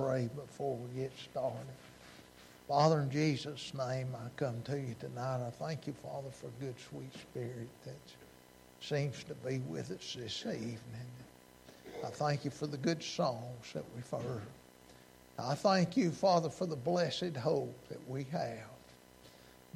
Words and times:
pray 0.00 0.28
before 0.34 0.76
we 0.76 1.00
get 1.00 1.12
started. 1.18 1.58
Father, 2.66 3.00
in 3.00 3.10
Jesus' 3.10 3.72
name, 3.74 4.08
I 4.14 4.28
come 4.36 4.62
to 4.62 4.78
you 4.78 4.94
tonight. 4.98 5.46
I 5.46 5.50
thank 5.50 5.86
you, 5.86 5.92
Father, 5.92 6.30
for 6.30 6.48
good, 6.60 6.74
sweet 6.88 7.12
spirit 7.12 7.68
that 7.84 7.98
seems 8.80 9.22
to 9.24 9.34
be 9.34 9.58
with 9.58 9.90
us 9.90 10.16
this 10.18 10.46
evening. 10.46 11.10
I 12.04 12.08
thank 12.08 12.44
you 12.44 12.50
for 12.50 12.66
the 12.66 12.78
good 12.78 13.02
songs 13.02 13.72
that 13.74 13.84
we've 13.94 14.22
heard. 14.22 14.42
I 15.38 15.54
thank 15.54 15.96
you, 15.96 16.10
Father, 16.10 16.48
for 16.48 16.66
the 16.66 16.76
blessed 16.76 17.36
hope 17.36 17.76
that 17.88 18.08
we 18.08 18.24
have. 18.24 18.70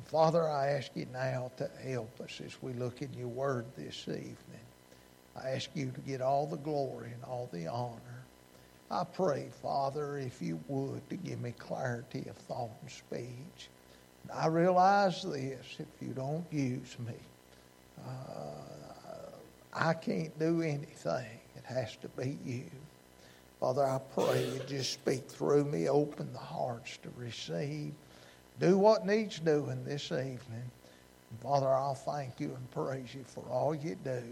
Father, 0.06 0.48
I 0.48 0.68
ask 0.68 0.90
you 0.94 1.06
now 1.12 1.50
to 1.58 1.68
help 1.86 2.20
us 2.20 2.40
as 2.44 2.62
we 2.62 2.72
look 2.74 3.02
in 3.02 3.12
your 3.12 3.28
word 3.28 3.66
this 3.76 4.08
evening. 4.08 4.36
I 5.36 5.50
ask 5.50 5.68
you 5.74 5.90
to 5.90 6.00
get 6.00 6.20
all 6.20 6.46
the 6.46 6.56
glory 6.56 7.10
and 7.12 7.24
all 7.24 7.48
the 7.52 7.66
honor. 7.66 8.23
I 8.94 9.02
pray, 9.02 9.48
Father, 9.60 10.18
if 10.18 10.40
you 10.40 10.60
would, 10.68 11.10
to 11.10 11.16
give 11.16 11.40
me 11.40 11.52
clarity 11.58 12.26
of 12.30 12.36
thought 12.36 12.70
and 12.80 12.88
speech. 12.88 13.68
I 14.32 14.46
realize 14.46 15.24
this 15.24 15.80
if 15.80 15.88
you 16.00 16.14
don't 16.14 16.44
use 16.52 16.96
me, 17.00 17.14
uh, 18.06 19.32
I 19.72 19.94
can't 19.94 20.38
do 20.38 20.62
anything. 20.62 21.40
It 21.56 21.64
has 21.64 21.96
to 22.02 22.08
be 22.10 22.38
you. 22.46 22.70
Father, 23.58 23.84
I 23.84 23.98
pray 24.14 24.44
you 24.44 24.60
just 24.68 24.92
speak 24.92 25.28
through 25.28 25.64
me, 25.64 25.88
open 25.88 26.32
the 26.32 26.38
hearts 26.38 26.96
to 26.98 27.08
receive. 27.16 27.92
Do 28.60 28.78
what 28.78 29.04
needs 29.04 29.40
doing 29.40 29.84
this 29.84 30.12
evening. 30.12 30.38
And 31.30 31.40
Father, 31.42 31.66
I'll 31.66 31.96
thank 31.96 32.38
you 32.38 32.54
and 32.54 32.70
praise 32.70 33.12
you 33.12 33.24
for 33.24 33.42
all 33.50 33.74
you 33.74 33.96
do. 34.04 34.22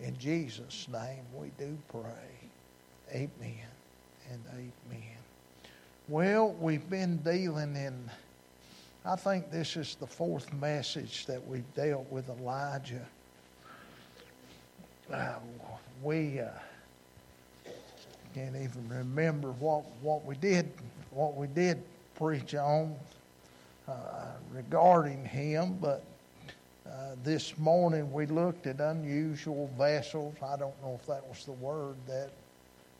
In 0.00 0.18
Jesus' 0.18 0.88
name 0.88 1.26
we 1.32 1.52
do 1.56 1.78
pray. 1.88 2.50
Amen 3.12 3.73
and 4.30 4.42
amen. 4.52 5.02
Well, 6.08 6.52
we've 6.60 6.88
been 6.88 7.18
dealing 7.18 7.76
in, 7.76 8.10
I 9.04 9.16
think 9.16 9.50
this 9.50 9.76
is 9.76 9.96
the 9.98 10.06
fourth 10.06 10.52
message 10.52 11.26
that 11.26 11.46
we've 11.46 11.74
dealt 11.74 12.10
with 12.10 12.28
Elijah. 12.28 13.06
Uh, 15.12 15.34
we 16.02 16.40
uh, 16.40 16.48
can't 18.34 18.56
even 18.56 18.88
remember 18.88 19.52
what, 19.52 19.84
what 20.02 20.24
we 20.24 20.34
did 20.36 20.70
what 21.14 21.36
we 21.36 21.46
did 21.46 21.82
preach 22.16 22.54
on 22.54 22.94
uh, 23.88 23.92
regarding 24.52 25.24
him, 25.24 25.78
but 25.80 26.02
uh, 26.86 27.14
this 27.22 27.56
morning 27.56 28.12
we 28.12 28.26
looked 28.26 28.66
at 28.66 28.80
unusual 28.80 29.70
vessels. 29.78 30.34
I 30.42 30.56
don't 30.56 30.74
know 30.82 30.98
if 31.00 31.06
that 31.06 31.26
was 31.28 31.44
the 31.44 31.52
word 31.52 31.94
that 32.08 32.30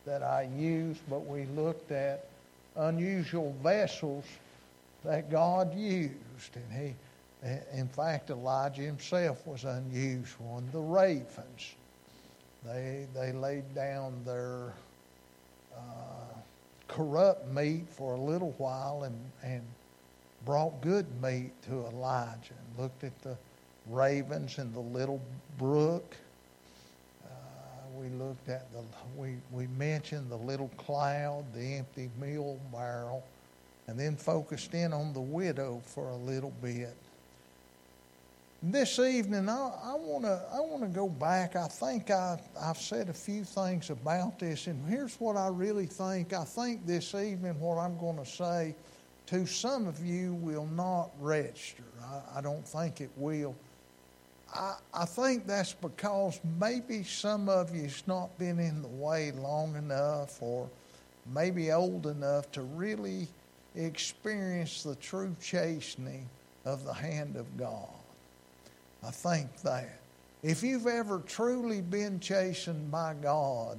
that 0.05 0.23
I 0.23 0.49
used, 0.57 1.01
but 1.09 1.27
we 1.27 1.45
looked 1.57 1.91
at 1.91 2.27
unusual 2.77 3.55
vessels 3.63 4.25
that 5.05 5.31
God 5.31 5.75
used, 5.75 6.57
and 6.57 6.73
he, 6.73 6.95
in 7.79 7.89
fact, 7.89 8.31
Elijah 8.31 8.83
himself 8.83 9.47
was 9.47 9.65
unusual. 9.65 10.59
And 10.59 10.73
the 10.73 10.81
ravens, 10.81 11.75
they 12.65 13.07
they 13.15 13.33
laid 13.33 13.75
down 13.75 14.23
their 14.25 14.73
uh, 15.77 16.35
corrupt 16.89 17.49
meat 17.49 17.87
for 17.89 18.15
a 18.15 18.21
little 18.21 18.55
while 18.59 19.05
and 19.05 19.19
and 19.43 19.63
brought 20.45 20.81
good 20.81 21.07
meat 21.23 21.53
to 21.65 21.87
Elijah. 21.87 22.55
And 22.55 22.83
looked 22.83 23.05
at 23.05 23.19
the 23.23 23.37
ravens 23.91 24.59
in 24.59 24.73
the 24.73 24.81
little 24.81 25.21
brook 25.59 26.17
we 27.99 28.09
looked 28.11 28.49
at 28.49 28.73
the 28.73 28.83
we 29.17 29.37
we 29.51 29.67
mentioned 29.69 30.31
the 30.31 30.37
little 30.37 30.69
cloud, 30.77 31.45
the 31.55 31.77
empty 31.77 32.11
meal 32.21 32.59
barrel, 32.73 33.25
and 33.87 33.99
then 33.99 34.17
focused 34.17 34.75
in 34.75 34.93
on 34.93 35.13
the 35.13 35.21
widow 35.21 35.81
for 35.85 36.11
a 36.11 36.17
little 36.17 36.53
bit. 36.63 36.97
This 38.63 38.99
evening, 38.99 39.49
I 39.49 39.95
want 39.95 40.25
to 40.25 40.41
I 40.53 40.61
want 40.61 40.83
to 40.83 40.89
go 40.89 41.09
back. 41.09 41.55
I 41.55 41.69
think 41.69 42.11
I 42.11 42.41
I've 42.61 42.79
said 42.79 43.09
a 43.09 43.15
few 43.15 43.45
things 43.45 43.91
about 43.91 44.39
this, 44.39 44.67
and 44.67 44.89
here's 44.89 45.17
what 45.17 45.37
I 45.37 45.49
really 45.49 45.87
think. 45.87 46.33
I 46.33 46.45
think 46.45 46.87
this 46.87 47.15
evening 47.15 47.61
what 47.61 47.77
I'm 47.79 47.99
going 47.99 48.17
to 48.17 48.27
say 48.27 48.75
to 49.27 49.47
some 49.47 49.87
of 49.87 50.05
you 50.05 50.35
will 50.35 50.67
not 50.67 51.11
register. 51.21 51.83
I, 52.03 52.39
I 52.39 52.41
don't 52.41 52.67
think 52.67 53.01
it 53.01 53.11
will. 53.17 53.55
I, 54.55 55.05
think 55.05 55.47
that's 55.47 55.73
because 55.73 56.41
maybe 56.61 57.03
some 57.03 57.49
of 57.49 57.75
you's 57.75 58.05
not 58.07 58.37
been 58.39 58.61
in 58.61 58.83
the 58.83 58.89
way 58.89 59.33
long 59.33 59.75
enough 59.77 60.41
or 60.41 60.69
maybe 61.33 61.73
old 61.73 62.07
enough 62.07 62.51
to 62.53 62.63
really 62.63 63.27
experience 63.75 64.83
the 64.83 64.95
true 64.97 65.35
chastening 65.43 66.29
of 66.65 66.85
the 66.85 66.93
hand 66.93 67.37
of 67.37 67.57
God. 67.57 67.89
I 69.07 69.11
think 69.11 69.61
that. 69.63 70.01
If 70.43 70.63
you've 70.63 70.87
ever 70.87 71.21
truly 71.21 71.81
been 71.81 72.21
chastened 72.21 72.91
by 72.91 73.15
God, 73.15 73.79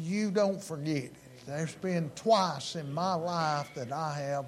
you 0.00 0.30
don't 0.30 0.62
forget 0.62 1.04
it. 1.04 1.14
There's 1.46 1.74
been 1.76 2.10
twice 2.14 2.76
in 2.76 2.92
my 2.92 3.14
life 3.14 3.70
that 3.74 3.90
I 3.90 4.14
have 4.18 4.46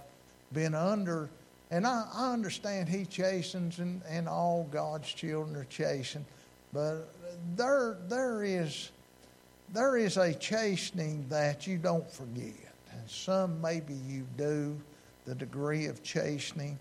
been 0.53 0.75
under 0.75 1.31
and 1.73 1.87
I, 1.87 2.07
I 2.15 2.33
understand 2.33 2.89
he 2.89 3.07
chastens 3.07 3.79
and, 3.79 4.03
and 4.07 4.29
all 4.29 4.69
God's 4.71 5.09
children 5.09 5.57
are 5.57 5.65
chastened, 5.65 6.27
but 6.73 7.09
there 7.57 7.97
there 8.09 8.45
is 8.45 8.91
there 9.73 9.97
is 9.97 10.19
a 10.19 10.35
chastening 10.35 11.25
that 11.31 11.67
you 11.67 11.79
don't 11.79 12.09
forget. 12.11 12.75
And 12.93 13.11
some 13.11 13.59
maybe 13.63 13.95
you 13.95 14.27
do, 14.37 14.79
the 15.25 15.35
degree 15.35 15.87
of 15.87 16.03
chastening. 16.03 16.79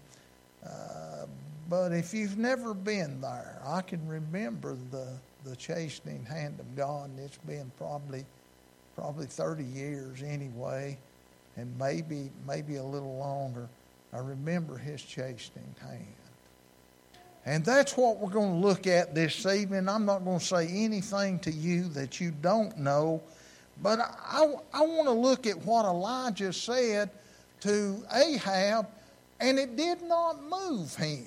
Uh, 0.66 1.26
but 1.70 1.94
if 1.94 2.14
you've 2.14 2.38
never 2.38 2.74
been 2.74 3.22
there, 3.22 3.62
I 3.66 3.82
can 3.82 4.06
remember 4.06 4.76
the, 4.92 5.08
the 5.46 5.56
chastening 5.56 6.26
hand 6.26 6.60
of 6.60 6.76
God, 6.76 7.12
and 7.12 7.20
it's 7.20 7.38
been 7.38 7.72
probably 7.78 8.26
probably 8.98 9.26
30 9.26 9.64
years 9.64 10.22
anyway, 10.22 10.98
and 11.56 11.74
maybe 11.80 12.30
maybe 12.46 12.76
a 12.76 12.84
little 12.84 13.18
longer. 13.18 13.70
I 14.14 14.18
remember 14.20 14.78
his 14.78 15.02
chastening 15.02 15.76
hand. 15.82 16.06
And 17.46 17.66
that's 17.66 17.98
what 17.98 18.20
we're 18.20 18.30
going 18.30 18.62
to 18.62 18.68
look 18.68 18.86
at 18.86 19.16
this 19.16 19.46
evening. 19.46 19.90
I'm 19.90 20.06
not 20.06 20.24
going 20.24 20.40
to 20.40 20.46
say 20.46 20.68
anything 20.68 21.40
to 21.40 21.52
you 21.52 21.86
that 21.90 22.20
you 22.20 22.32
don't 22.32 22.78
know, 22.78 23.22
but 23.82 24.00
I, 24.00 24.54
I 24.74 24.82
want 24.82 25.08
to 25.08 25.14
look 25.14 25.48
at 25.48 25.58
what 25.66 25.86
Elijah 25.86 26.54
said 26.54 27.10
to 27.62 28.04
Ahab, 28.14 28.88
and 29.40 29.58
it 29.58 29.76
did 29.76 30.04
not 30.04 30.44
move 30.44 30.96
him. 30.96 31.26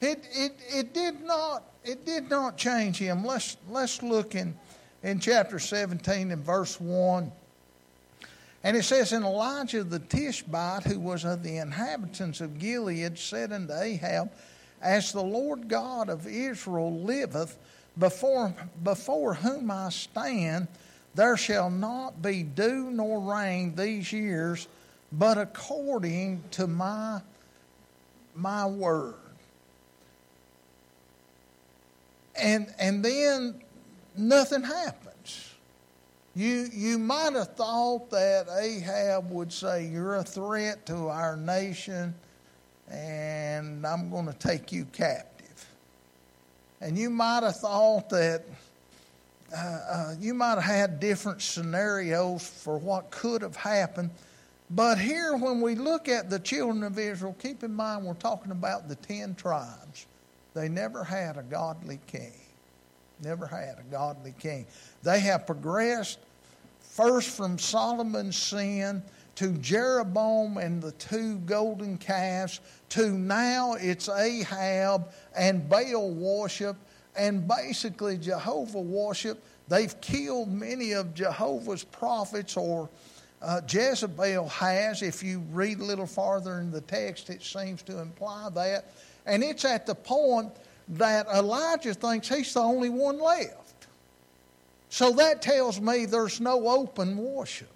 It, 0.00 0.28
it, 0.32 0.52
it, 0.68 0.92
did, 0.92 1.22
not, 1.22 1.62
it 1.82 2.04
did 2.04 2.28
not 2.28 2.58
change 2.58 2.98
him. 2.98 3.24
Let's, 3.24 3.56
let's 3.70 4.02
look 4.02 4.34
in, 4.34 4.54
in 5.02 5.18
chapter 5.18 5.58
17 5.58 6.30
and 6.30 6.44
verse 6.44 6.78
1. 6.78 7.32
And 8.64 8.78
it 8.78 8.84
says, 8.84 9.12
And 9.12 9.26
Elijah 9.26 9.84
the 9.84 9.98
Tishbite, 9.98 10.84
who 10.84 10.98
was 10.98 11.24
of 11.24 11.42
the 11.42 11.58
inhabitants 11.58 12.40
of 12.40 12.58
Gilead, 12.58 13.18
said 13.18 13.52
unto 13.52 13.74
Ahab, 13.74 14.32
As 14.80 15.12
the 15.12 15.22
Lord 15.22 15.68
God 15.68 16.08
of 16.08 16.26
Israel 16.26 17.00
liveth, 17.02 17.58
before, 17.98 18.54
before 18.82 19.34
whom 19.34 19.70
I 19.70 19.90
stand, 19.90 20.66
there 21.14 21.36
shall 21.36 21.70
not 21.70 22.22
be 22.22 22.42
dew 22.42 22.90
nor 22.90 23.20
rain 23.20 23.76
these 23.76 24.12
years, 24.12 24.66
but 25.12 25.38
according 25.38 26.42
to 26.52 26.66
my, 26.66 27.20
my 28.34 28.66
word. 28.66 29.14
And, 32.34 32.74
and 32.80 33.04
then 33.04 33.62
nothing 34.16 34.62
happened. 34.62 35.13
You, 36.36 36.68
you 36.72 36.98
might 36.98 37.34
have 37.34 37.54
thought 37.54 38.10
that 38.10 38.48
Ahab 38.48 39.30
would 39.30 39.52
say, 39.52 39.86
You're 39.86 40.16
a 40.16 40.24
threat 40.24 40.84
to 40.86 41.08
our 41.08 41.36
nation, 41.36 42.14
and 42.90 43.86
I'm 43.86 44.10
going 44.10 44.26
to 44.26 44.32
take 44.32 44.72
you 44.72 44.84
captive. 44.86 45.66
And 46.80 46.98
you 46.98 47.08
might 47.08 47.44
have 47.44 47.56
thought 47.56 48.10
that 48.10 48.44
uh, 49.56 49.58
uh, 49.58 50.14
you 50.18 50.34
might 50.34 50.56
have 50.56 50.64
had 50.64 51.00
different 51.00 51.40
scenarios 51.40 52.46
for 52.46 52.78
what 52.78 53.12
could 53.12 53.42
have 53.42 53.56
happened. 53.56 54.10
But 54.70 54.98
here, 54.98 55.36
when 55.36 55.60
we 55.60 55.76
look 55.76 56.08
at 56.08 56.30
the 56.30 56.40
children 56.40 56.82
of 56.82 56.98
Israel, 56.98 57.36
keep 57.38 57.62
in 57.62 57.72
mind 57.72 58.04
we're 58.04 58.14
talking 58.14 58.50
about 58.50 58.88
the 58.88 58.96
ten 58.96 59.36
tribes. 59.36 60.06
They 60.54 60.68
never 60.68 61.04
had 61.04 61.36
a 61.36 61.42
godly 61.42 62.00
king. 62.08 62.32
Never 63.22 63.46
had 63.46 63.78
a 63.78 63.84
godly 63.90 64.34
king. 64.38 64.66
They 65.02 65.20
have 65.20 65.46
progressed 65.46 66.18
first 66.94 67.30
from 67.30 67.58
Solomon's 67.58 68.36
sin 68.36 69.02
to 69.34 69.58
Jeroboam 69.58 70.58
and 70.58 70.80
the 70.80 70.92
two 70.92 71.38
golden 71.40 71.98
calves 71.98 72.60
to 72.90 73.10
now 73.10 73.74
it's 73.74 74.08
Ahab 74.08 75.10
and 75.36 75.68
Baal 75.68 76.12
worship 76.12 76.76
and 77.16 77.48
basically 77.48 78.16
Jehovah 78.16 78.80
worship. 78.80 79.42
They've 79.66 80.00
killed 80.00 80.52
many 80.52 80.92
of 80.92 81.14
Jehovah's 81.14 81.82
prophets 81.82 82.56
or 82.56 82.88
uh, 83.42 83.60
Jezebel 83.68 84.48
has. 84.48 85.02
If 85.02 85.20
you 85.20 85.40
read 85.50 85.80
a 85.80 85.84
little 85.84 86.06
farther 86.06 86.60
in 86.60 86.70
the 86.70 86.80
text, 86.80 87.28
it 87.28 87.42
seems 87.42 87.82
to 87.84 87.98
imply 88.00 88.50
that. 88.54 88.92
And 89.26 89.42
it's 89.42 89.64
at 89.64 89.84
the 89.84 89.96
point 89.96 90.52
that 90.90 91.26
Elijah 91.26 91.94
thinks 91.94 92.28
he's 92.28 92.54
the 92.54 92.60
only 92.60 92.88
one 92.88 93.20
left. 93.20 93.63
So 94.94 95.10
that 95.14 95.42
tells 95.42 95.80
me 95.80 96.06
there's 96.06 96.40
no 96.40 96.68
open 96.68 97.16
worship. 97.16 97.66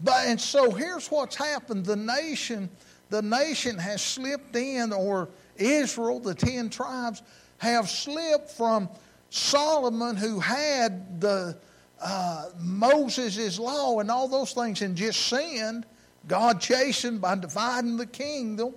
But 0.00 0.26
and 0.26 0.40
so 0.40 0.72
here's 0.72 1.08
what's 1.08 1.36
happened. 1.36 1.86
The 1.86 1.94
nation, 1.94 2.68
the 3.10 3.22
nation 3.22 3.78
has 3.78 4.02
slipped 4.02 4.56
in, 4.56 4.92
or 4.92 5.28
Israel, 5.56 6.18
the 6.18 6.34
ten 6.34 6.68
tribes, 6.68 7.22
have 7.58 7.88
slipped 7.88 8.50
from 8.50 8.88
Solomon, 9.30 10.16
who 10.16 10.40
had 10.40 11.20
the 11.20 11.56
uh, 12.02 12.46
Moses' 12.58 13.60
law 13.60 14.00
and 14.00 14.10
all 14.10 14.26
those 14.26 14.52
things, 14.52 14.82
and 14.82 14.96
just 14.96 15.28
sinned. 15.28 15.86
God 16.26 16.60
chastened 16.60 17.20
by 17.20 17.36
dividing 17.36 17.96
the 17.96 18.06
kingdom. 18.06 18.74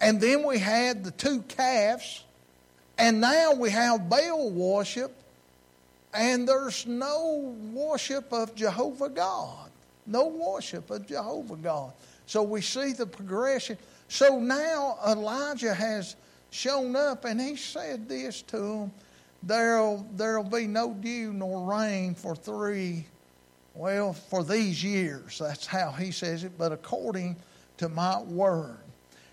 And 0.00 0.20
then 0.20 0.44
we 0.44 0.58
had 0.58 1.04
the 1.04 1.12
two 1.12 1.42
calves. 1.42 2.24
And 2.98 3.20
now 3.20 3.52
we 3.54 3.70
have 3.70 4.08
Baal 4.08 4.50
worship. 4.50 5.20
And 6.14 6.48
there's 6.48 6.86
no 6.86 7.54
worship 7.72 8.32
of 8.32 8.54
Jehovah 8.54 9.08
God. 9.08 9.70
No 10.06 10.28
worship 10.28 10.90
of 10.90 11.06
Jehovah 11.06 11.56
God. 11.56 11.92
So 12.26 12.42
we 12.42 12.60
see 12.60 12.92
the 12.92 13.06
progression. 13.06 13.76
So 14.08 14.38
now 14.38 14.98
Elijah 15.06 15.74
has 15.74 16.16
shown 16.50 16.94
up 16.94 17.24
and 17.24 17.40
he 17.40 17.56
said 17.56 18.08
this 18.08 18.42
to 18.42 18.58
them 18.58 18.92
there'll, 19.46 20.06
there'll 20.14 20.44
be 20.44 20.66
no 20.66 20.94
dew 20.94 21.32
nor 21.32 21.70
rain 21.70 22.14
for 22.14 22.34
three, 22.34 23.06
well, 23.74 24.12
for 24.12 24.44
these 24.44 24.82
years. 24.82 25.38
That's 25.38 25.66
how 25.66 25.90
he 25.92 26.10
says 26.10 26.44
it, 26.44 26.56
but 26.56 26.72
according 26.72 27.36
to 27.78 27.88
my 27.88 28.22
word. 28.22 28.78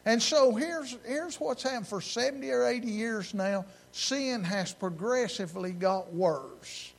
And 0.06 0.22
so 0.22 0.54
here's, 0.56 0.98
here's 1.06 1.40
what's 1.40 1.64
happened 1.64 1.88
for 1.88 2.02
70 2.02 2.50
or 2.50 2.66
80 2.66 2.88
years 2.88 3.34
now. 3.34 3.66
Sin 3.92 4.44
has 4.44 4.74
progressively 4.74 5.72
got 5.72 6.14
worse. 6.14 6.94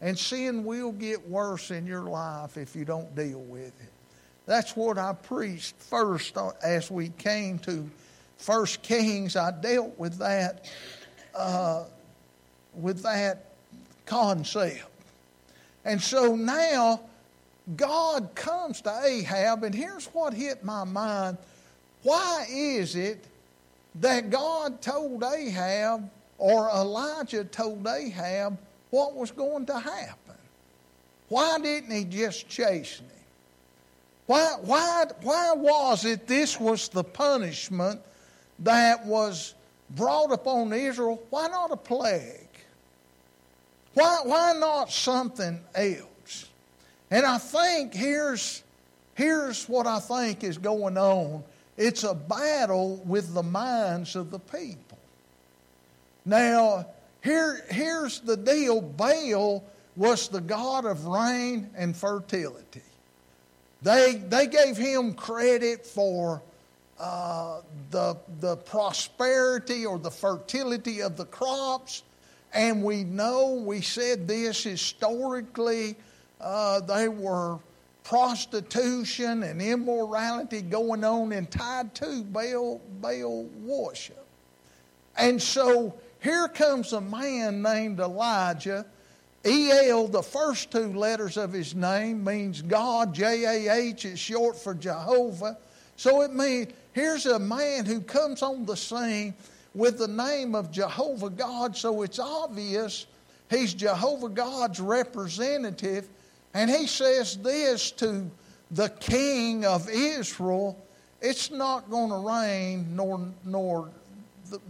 And 0.00 0.18
sin 0.18 0.64
will 0.64 0.92
get 0.92 1.28
worse 1.28 1.70
in 1.70 1.86
your 1.86 2.04
life 2.04 2.56
if 2.56 2.76
you 2.76 2.84
don't 2.84 3.14
deal 3.16 3.40
with 3.40 3.80
it. 3.80 3.92
That's 4.46 4.76
what 4.76 4.96
I 4.96 5.12
preached 5.12 5.74
first 5.76 6.36
as 6.62 6.90
we 6.90 7.10
came 7.10 7.58
to 7.60 7.88
First 8.38 8.82
Kings. 8.82 9.36
I 9.36 9.50
dealt 9.50 9.98
with 9.98 10.18
that, 10.18 10.70
uh, 11.34 11.84
with 12.74 13.02
that 13.02 13.46
concept. 14.06 14.88
And 15.84 16.00
so 16.00 16.36
now 16.36 17.00
God 17.76 18.34
comes 18.34 18.80
to 18.82 19.00
Ahab, 19.04 19.64
and 19.64 19.74
here's 19.74 20.06
what 20.06 20.32
hit 20.32 20.64
my 20.64 20.84
mind. 20.84 21.36
Why 22.02 22.46
is 22.48 22.96
it 22.96 23.24
that 23.96 24.30
God 24.30 24.80
told 24.80 25.24
Ahab, 25.24 26.08
or 26.38 26.70
Elijah 26.70 27.44
told 27.44 27.86
Ahab, 27.86 28.58
what 28.90 29.14
was 29.14 29.30
going 29.30 29.66
to 29.66 29.78
happen? 29.78 30.36
Why 31.28 31.58
didn't 31.58 31.90
he 31.90 32.04
just 32.04 32.48
chasten 32.48 33.06
him? 33.06 33.14
Why, 34.26 34.54
why, 34.62 35.06
why 35.22 35.52
was 35.54 36.04
it 36.04 36.26
this 36.26 36.58
was 36.58 36.88
the 36.88 37.04
punishment 37.04 38.00
that 38.60 39.04
was 39.04 39.54
brought 39.90 40.32
upon 40.32 40.72
Israel? 40.72 41.22
Why 41.30 41.48
not 41.48 41.70
a 41.72 41.76
plague? 41.76 42.48
Why, 43.94 44.20
why 44.24 44.52
not 44.58 44.92
something 44.92 45.60
else? 45.74 46.48
And 47.10 47.26
I 47.26 47.38
think 47.38 47.94
here's, 47.94 48.62
here's 49.14 49.68
what 49.68 49.86
I 49.86 49.98
think 49.98 50.44
is 50.44 50.58
going 50.58 50.96
on 50.96 51.42
it's 51.76 52.02
a 52.02 52.12
battle 52.12 52.96
with 53.06 53.34
the 53.34 53.42
minds 53.42 54.16
of 54.16 54.32
the 54.32 54.40
people. 54.40 54.87
Now, 56.24 56.86
here, 57.22 57.64
here's 57.70 58.20
the 58.20 58.36
deal 58.36 58.80
Baal 58.80 59.64
was 59.96 60.28
the 60.28 60.40
god 60.40 60.84
of 60.84 61.06
rain 61.06 61.70
and 61.76 61.96
fertility. 61.96 62.82
They, 63.82 64.14
they 64.28 64.46
gave 64.46 64.76
him 64.76 65.14
credit 65.14 65.86
for 65.86 66.42
uh, 66.98 67.60
the, 67.90 68.16
the 68.40 68.56
prosperity 68.56 69.86
or 69.86 69.98
the 69.98 70.10
fertility 70.10 71.00
of 71.02 71.16
the 71.16 71.26
crops. 71.26 72.02
And 72.52 72.82
we 72.82 73.04
know, 73.04 73.54
we 73.54 73.80
said 73.80 74.26
this 74.26 74.64
historically, 74.64 75.96
uh, 76.40 76.80
they 76.80 77.08
were 77.08 77.58
prostitution 78.04 79.42
and 79.42 79.60
immorality 79.60 80.62
going 80.62 81.04
on 81.04 81.30
and 81.32 81.50
tied 81.50 81.94
to 81.96 82.22
Baal, 82.22 82.80
Baal 83.00 83.44
worship. 83.62 84.24
And 85.16 85.40
so 85.40 85.94
here 86.20 86.48
comes 86.48 86.92
a 86.92 87.00
man 87.00 87.62
named 87.62 88.00
Elijah. 88.00 88.84
El, 89.44 90.08
the 90.08 90.22
first 90.22 90.70
two 90.70 90.92
letters 90.92 91.36
of 91.36 91.52
his 91.52 91.74
name, 91.74 92.24
means 92.24 92.60
God. 92.60 93.14
J 93.14 93.44
A 93.44 93.74
H 93.74 94.04
is 94.04 94.18
short 94.18 94.56
for 94.56 94.74
Jehovah. 94.74 95.56
So 95.96 96.22
it 96.22 96.34
means 96.34 96.72
here's 96.92 97.26
a 97.26 97.38
man 97.38 97.86
who 97.86 98.00
comes 98.00 98.42
on 98.42 98.66
the 98.66 98.76
scene 98.76 99.34
with 99.74 99.98
the 99.98 100.08
name 100.08 100.54
of 100.54 100.70
Jehovah 100.70 101.30
God. 101.30 101.76
So 101.76 102.02
it's 102.02 102.18
obvious 102.18 103.06
he's 103.48 103.74
Jehovah 103.74 104.28
God's 104.28 104.80
representative. 104.80 106.08
And 106.52 106.68
he 106.68 106.86
says 106.86 107.36
this 107.36 107.90
to 107.92 108.28
the 108.70 108.88
king 108.88 109.64
of 109.64 109.88
Israel 109.88 110.76
it's 111.20 111.50
not 111.50 111.90
going 111.90 112.10
to 112.10 112.16
rain, 112.16 112.94
nor, 112.94 113.28
nor 113.44 113.90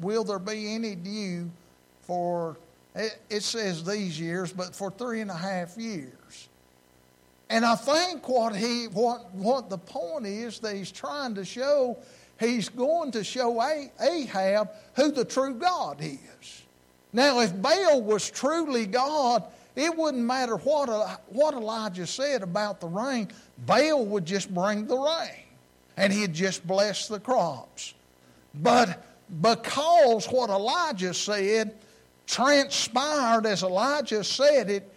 will 0.01 0.25
there 0.25 0.39
be 0.39 0.75
any 0.75 0.95
dew 0.95 1.51
for, 2.03 2.57
it, 2.95 3.19
it 3.31 3.43
says 3.43 3.85
these 3.85 4.19
years, 4.19 4.53
but 4.53 4.75
for 4.75 4.91
three 4.91 5.21
and 5.21 5.31
a 5.31 5.37
half 5.37 5.77
years. 5.77 6.49
And 7.51 7.65
I 7.65 7.77
think 7.77 8.29
what 8.29 8.55
he 8.55 8.89
what 8.89 9.33
what 9.33 9.71
the 9.71 9.79
point 9.79 10.27
is 10.27 10.59
that 10.61 10.77
he's 10.77 10.93
trying 10.93 11.35
to 11.37 11.47
show, 11.47 11.97
he's 12.39 12.69
going 12.69 13.11
to 13.13 13.25
show 13.25 13.63
Ahab 13.63 14.71
who 14.95 15.11
the 15.11 15.25
true 15.25 15.55
God 15.55 15.99
is. 16.03 16.63
Now, 17.13 17.41
if 17.41 17.61
Baal 17.61 18.03
was 18.03 18.31
truly 18.31 18.85
God, 18.85 19.45
it 19.75 19.97
wouldn't 19.97 20.23
matter 20.23 20.57
what, 20.57 20.89
uh, 20.89 21.17
what 21.29 21.55
Elijah 21.55 22.07
said 22.07 22.43
about 22.43 22.81
the 22.81 22.89
rain. 22.89 23.29
Baal 23.65 24.05
would 24.05 24.27
just 24.27 24.53
bring 24.53 24.87
the 24.87 24.99
rain, 24.99 25.45
and 25.97 26.13
he'd 26.13 26.35
just 26.35 26.67
bless 26.67 27.09
the 27.09 27.21
crops. 27.21 27.95
But 28.55 29.03
because 29.41 30.27
what 30.27 30.51
Elijah 30.51 31.15
said 31.15 31.75
transpired 32.27 33.47
as 33.47 33.63
Elijah 33.63 34.23
said 34.23 34.71
it, 34.71 34.93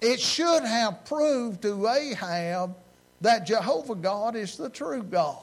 it 0.00 0.20
should 0.20 0.62
have 0.62 1.04
proved 1.04 1.62
to 1.62 1.88
Ahab 1.88 2.76
that 3.20 3.46
Jehovah 3.46 3.94
God 3.94 4.36
is 4.36 4.56
the 4.56 4.68
true 4.68 5.02
God. 5.02 5.38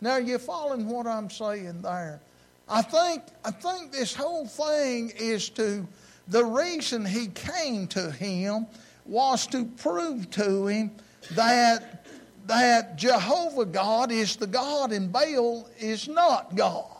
Now, 0.00 0.16
you're 0.16 0.38
following 0.38 0.86
what 0.88 1.06
I'm 1.06 1.28
saying 1.28 1.82
there? 1.82 2.20
I 2.68 2.82
think, 2.82 3.24
I 3.44 3.50
think 3.50 3.92
this 3.92 4.14
whole 4.14 4.46
thing 4.46 5.12
is 5.18 5.50
to, 5.50 5.86
the 6.28 6.44
reason 6.44 7.04
he 7.04 7.26
came 7.28 7.86
to 7.88 8.10
him 8.10 8.66
was 9.04 9.46
to 9.48 9.64
prove 9.64 10.30
to 10.30 10.68
him 10.68 10.92
that, 11.32 12.06
that 12.46 12.96
Jehovah 12.96 13.66
God 13.66 14.12
is 14.12 14.36
the 14.36 14.46
God 14.46 14.92
and 14.92 15.12
Baal 15.12 15.68
is 15.78 16.06
not 16.06 16.54
God. 16.54 16.99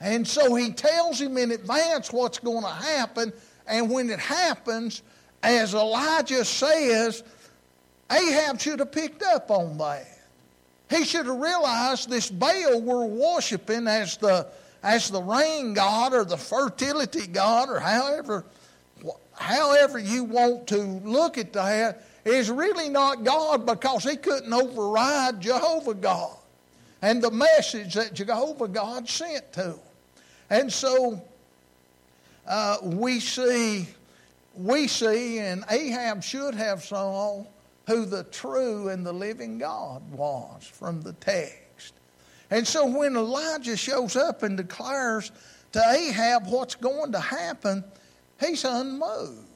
And 0.00 0.26
so 0.26 0.54
he 0.54 0.72
tells 0.72 1.20
him 1.20 1.36
in 1.36 1.50
advance 1.50 2.12
what's 2.12 2.38
going 2.38 2.62
to 2.62 2.68
happen. 2.68 3.32
And 3.66 3.90
when 3.90 4.08
it 4.08 4.18
happens, 4.18 5.02
as 5.42 5.74
Elijah 5.74 6.44
says, 6.44 7.22
Ahab 8.10 8.60
should 8.60 8.78
have 8.78 8.92
picked 8.92 9.22
up 9.22 9.50
on 9.50 9.76
that. 9.78 10.06
He 10.88 11.04
should 11.04 11.26
have 11.26 11.38
realized 11.38 12.10
this 12.10 12.30
Baal 12.30 12.80
we're 12.80 13.04
worshiping 13.04 13.86
as 13.86 14.16
the, 14.16 14.48
as 14.82 15.10
the 15.10 15.22
rain 15.22 15.74
god 15.74 16.12
or 16.12 16.24
the 16.24 16.36
fertility 16.36 17.28
god 17.28 17.68
or 17.68 17.78
however, 17.78 18.44
however 19.32 19.98
you 19.98 20.24
want 20.24 20.66
to 20.68 20.78
look 20.78 21.38
at 21.38 21.52
that 21.52 22.02
is 22.24 22.50
really 22.50 22.88
not 22.88 23.24
God 23.24 23.64
because 23.64 24.04
he 24.04 24.16
couldn't 24.16 24.52
override 24.52 25.40
Jehovah 25.40 25.94
God 25.94 26.36
and 27.02 27.22
the 27.22 27.30
message 27.30 27.94
that 27.94 28.12
Jehovah 28.12 28.68
God 28.68 29.08
sent 29.08 29.52
to 29.54 29.62
him. 29.62 29.78
And 30.50 30.72
so 30.72 31.22
uh, 32.46 32.78
we 32.82 33.20
see, 33.20 33.86
we 34.56 34.88
see, 34.88 35.38
and 35.38 35.64
Ahab 35.70 36.24
should 36.24 36.56
have 36.56 36.82
saw 36.82 37.44
who 37.86 38.04
the 38.04 38.24
true 38.24 38.88
and 38.88 39.06
the 39.06 39.12
living 39.12 39.58
God 39.58 40.02
was 40.10 40.66
from 40.66 41.00
the 41.02 41.12
text. 41.14 41.94
And 42.50 42.66
so 42.66 42.84
when 42.84 43.16
Elijah 43.16 43.76
shows 43.76 44.16
up 44.16 44.42
and 44.42 44.56
declares 44.56 45.30
to 45.72 45.80
Ahab 45.88 46.48
what's 46.48 46.74
going 46.74 47.12
to 47.12 47.20
happen, 47.20 47.84
he's 48.40 48.64
unmoved. 48.64 49.46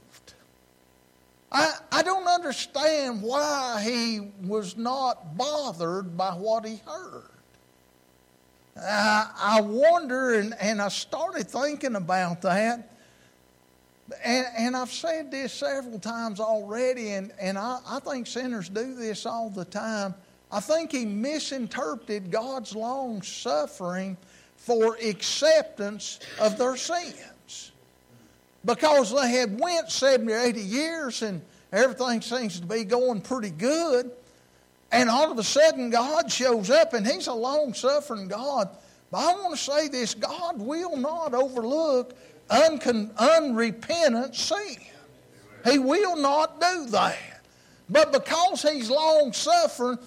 I, 1.50 1.72
I 1.90 2.02
don't 2.02 2.26
understand 2.26 3.22
why 3.22 3.82
he 3.84 4.32
was 4.46 4.76
not 4.76 5.36
bothered 5.36 6.16
by 6.16 6.32
what 6.32 6.64
he 6.64 6.80
heard. 6.86 7.33
I, 8.76 9.60
wonder, 9.60 10.34
and, 10.34 10.54
and 10.60 10.82
I 10.82 10.88
started 10.88 11.48
thinking 11.48 11.96
about 11.96 12.42
that. 12.42 12.90
And, 14.22 14.46
and 14.58 14.76
I've 14.76 14.92
said 14.92 15.30
this 15.30 15.52
several 15.52 15.98
times 15.98 16.40
already, 16.40 17.12
and, 17.12 17.32
and 17.40 17.56
I, 17.56 17.78
I 17.86 18.00
think 18.00 18.26
sinners 18.26 18.68
do 18.68 18.94
this 18.94 19.26
all 19.26 19.48
the 19.48 19.64
time. 19.64 20.14
I 20.50 20.60
think 20.60 20.92
he 20.92 21.04
misinterpreted 21.04 22.30
God's 22.30 22.76
long 22.76 23.22
suffering 23.22 24.16
for 24.56 24.96
acceptance 24.96 26.20
of 26.40 26.58
their 26.58 26.76
sins. 26.76 27.72
Because 28.64 29.12
they 29.14 29.30
had 29.30 29.58
went 29.60 29.90
70 29.90 30.32
or 30.32 30.38
80 30.38 30.60
years 30.60 31.22
and 31.22 31.42
everything 31.72 32.20
seems 32.22 32.60
to 32.60 32.66
be 32.66 32.84
going 32.84 33.20
pretty 33.20 33.50
good. 33.50 34.10
And 34.94 35.10
all 35.10 35.32
of 35.32 35.38
a 35.38 35.42
sudden 35.42 35.90
God 35.90 36.30
shows 36.30 36.70
up 36.70 36.94
and 36.94 37.04
he's 37.04 37.26
a 37.26 37.34
long 37.34 37.74
suffering 37.74 38.28
God. 38.28 38.68
But 39.10 39.18
I 39.18 39.32
want 39.42 39.56
to 39.56 39.60
say 39.60 39.88
this 39.88 40.14
God 40.14 40.60
will 40.60 40.96
not 40.96 41.34
overlook 41.34 42.14
uncon- 42.48 43.10
unrepentant 43.16 44.36
sin. 44.36 44.76
He 45.64 45.80
will 45.80 46.16
not 46.16 46.60
do 46.60 46.86
that. 46.90 47.42
But 47.90 48.12
because 48.12 48.62
he's 48.62 48.88
long 48.88 49.32
suffering, 49.32 49.98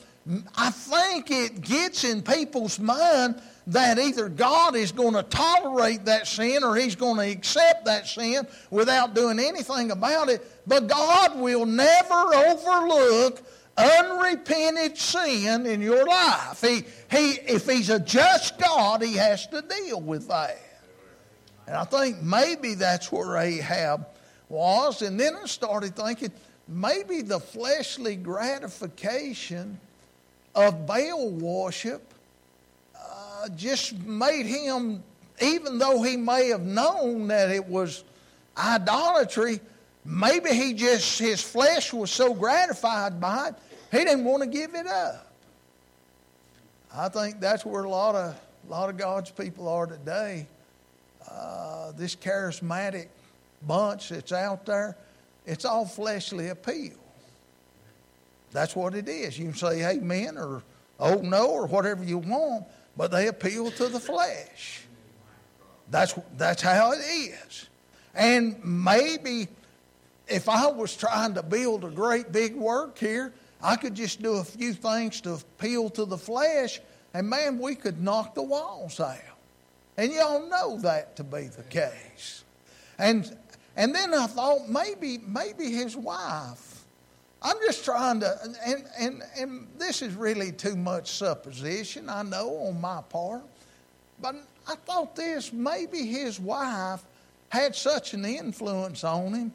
I 0.56 0.70
think 0.70 1.32
it 1.32 1.60
gets 1.60 2.06
in 2.06 2.22
people's 2.22 2.80
mind 2.80 3.42
that 3.68 4.00
either 4.00 4.30
God 4.30 4.78
is 4.78 4.94
going 4.94 5.16
to 5.16 5.24
tolerate 5.24 6.06
that 6.06 6.28
sin 6.28 6.64
or 6.64 6.78
he's 6.78 6.96
going 6.96 7.18
to 7.18 7.30
accept 7.30 7.84
that 7.86 8.08
sin 8.08 8.48
without 8.72 9.14
doing 9.14 9.38
anything 9.38 9.92
about 9.92 10.30
it. 10.30 10.50
But 10.66 10.88
God 10.88 11.38
will 11.38 11.66
never 11.66 12.34
overlook 12.34 13.42
unrepented 13.78 14.98
sin 14.98 15.66
in 15.66 15.82
your 15.82 16.06
life. 16.06 16.62
He, 16.62 16.84
he, 17.12 17.32
if 17.48 17.70
he's 17.70 17.90
a 17.90 18.00
just 18.00 18.58
God, 18.60 19.04
he 19.04 19.14
has 19.14 19.46
to 19.48 19.62
deal 19.62 20.02
with 20.02 20.28
that. 20.30 20.58
And 21.68 21.76
I 21.76 21.84
think 21.84 22.22
maybe 22.22 22.74
that's 22.74 23.12
where 23.12 23.38
Ahab 23.38 24.08
was. 24.50 25.02
And 25.02 25.20
then 25.20 25.36
I 25.36 25.46
started 25.46 25.96
thinking 25.96 26.32
maybe 26.68 27.22
the 27.22 27.40
fleshly 27.40 28.16
gratification 28.16 29.80
of 30.56 30.88
Baal 30.88 31.30
worship 31.30 32.02
uh, 33.00 33.50
just 33.50 33.98
made 34.00 34.46
him, 34.46 35.04
even 35.42 35.78
though 35.78 36.02
he 36.02 36.18
may 36.18 36.48
have 36.48 36.64
known 36.64 37.28
that 37.28 37.52
it 37.52 37.66
was 37.66 38.04
idolatry, 38.58 39.60
maybe 40.04 40.50
he 40.52 40.74
just, 40.74 41.20
his 41.20 41.42
flesh 41.42 41.94
was 41.94 42.10
so 42.10 42.34
gratified 42.34 43.22
by 43.22 43.50
it, 43.50 43.56
he 43.92 43.98
didn't 44.00 44.26
want 44.26 44.44
to 44.44 44.50
give 44.50 44.76
it 44.76 44.88
up. 44.88 45.32
I 46.94 47.10
think 47.10 47.40
that's 47.40 47.66
where 47.66 47.84
a 47.84 47.90
lot 47.90 48.16
of, 48.16 48.36
a 48.68 48.72
lot 48.72 48.90
of 48.90 48.98
God's 48.98 49.32
people 49.32 49.68
are 49.68 49.86
today. 49.86 50.48
Uh, 51.30 51.92
this 51.92 52.16
charismatic 52.16 53.08
bunch 53.66 54.10
that's 54.10 54.32
out 54.32 54.66
there, 54.66 54.96
it's 55.46 55.66
all 55.66 55.86
fleshly 55.86 56.50
appeal. 56.50 56.94
That's 58.52 58.76
what 58.76 58.96
it 58.96 59.08
is. 59.08 59.38
You 59.38 59.46
can 59.46 59.56
say 59.56 59.84
amen 59.84 60.38
or 60.38 60.64
oh 61.00 61.16
no 61.16 61.48
or 61.50 61.68
whatever 61.68 62.04
you 62.04 62.18
want, 62.18 62.66
but 62.96 63.12
they 63.12 63.28
appeal 63.28 63.72
to 63.72 63.88
the 63.88 64.00
flesh. 64.00 64.82
That's, 65.92 66.16
that's 66.38 66.62
how 66.62 66.92
it 66.94 67.00
is. 67.00 67.68
And 68.16 68.64
maybe 68.64 69.48
if 70.28 70.50
I 70.50 70.68
was 70.68 70.96
trying 70.96 71.36
to 71.36 71.44
build 71.44 71.84
a 71.84 71.90
great 71.90 72.32
big 72.32 72.56
work 72.56 72.98
here, 72.98 73.34
I 73.62 73.76
could 73.76 73.96
just 73.96 74.22
do 74.22 74.34
a 74.34 74.44
few 74.44 74.74
things 74.74 75.22
to 75.22 75.34
appeal 75.34 75.90
to 75.92 76.06
the 76.06 76.18
flesh, 76.18 76.80
and 77.14 77.30
man, 77.30 77.60
we 77.60 77.76
could 77.76 78.02
knock 78.02 78.36
the 78.36 78.44
walls 78.44 79.00
out. 79.00 79.18
And 79.98 80.12
y'all 80.14 80.48
know 80.48 80.78
that 80.82 81.16
to 81.16 81.24
be 81.24 81.48
the 81.48 81.64
case. 81.64 82.44
And 83.00 83.36
and 83.76 83.94
then 83.94 84.14
I 84.14 84.28
thought 84.28 84.70
maybe 84.70 85.18
maybe 85.20 85.72
his 85.72 85.96
wife. 85.98 86.86
I'm 87.42 87.58
just 87.66 87.84
trying 87.84 88.20
to 88.20 88.38
and 88.66 88.86
and 89.00 89.24
and 89.38 89.68
this 89.78 90.02
is 90.02 90.14
really 90.14 90.52
too 90.52 90.76
much 90.76 91.12
supposition, 91.12 92.10
I 92.10 92.22
know 92.24 92.58
on 92.68 92.80
my 92.80 93.02
part. 93.10 93.44
But 94.22 94.36
I 94.68 94.76
thought 94.76 95.16
this 95.16 95.52
maybe 95.52 96.06
his 96.06 96.40
wife 96.40 97.04
had 97.50 97.76
such 97.76 98.14
an 98.14 98.26
influence 98.26 99.04
on 99.04 99.34
him. 99.34 99.54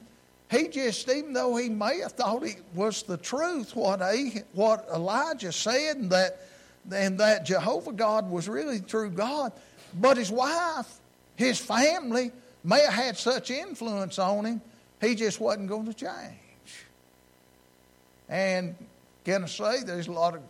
He 0.52 0.68
just, 0.68 1.08
even 1.08 1.32
though 1.32 1.56
he 1.56 1.70
may 1.70 2.00
have 2.00 2.12
thought 2.12 2.42
it 2.42 2.62
was 2.74 3.04
the 3.04 3.16
truth, 3.16 3.74
what, 3.74 4.02
he, 4.14 4.40
what 4.52 4.86
Elijah 4.94 5.50
said, 5.50 5.96
and 5.96 6.10
that, 6.10 6.42
and 6.94 7.18
that 7.20 7.46
Jehovah 7.46 7.92
God 7.92 8.30
was 8.30 8.50
really 8.50 8.80
true 8.80 9.08
God, 9.08 9.52
but 9.98 10.18
his 10.18 10.30
wife, 10.30 11.00
his 11.36 11.58
family, 11.58 12.32
may 12.62 12.80
have 12.82 12.92
had 12.92 13.16
such 13.16 13.50
influence 13.50 14.18
on 14.18 14.44
him, 14.44 14.60
he 15.00 15.14
just 15.14 15.40
wasn't 15.40 15.68
going 15.68 15.86
to 15.86 15.94
change. 15.94 16.86
And 18.28 18.74
can 19.24 19.44
I 19.44 19.46
say 19.46 19.82
there's 19.84 20.08
a 20.08 20.12
lot 20.12 20.34
of 20.34 20.42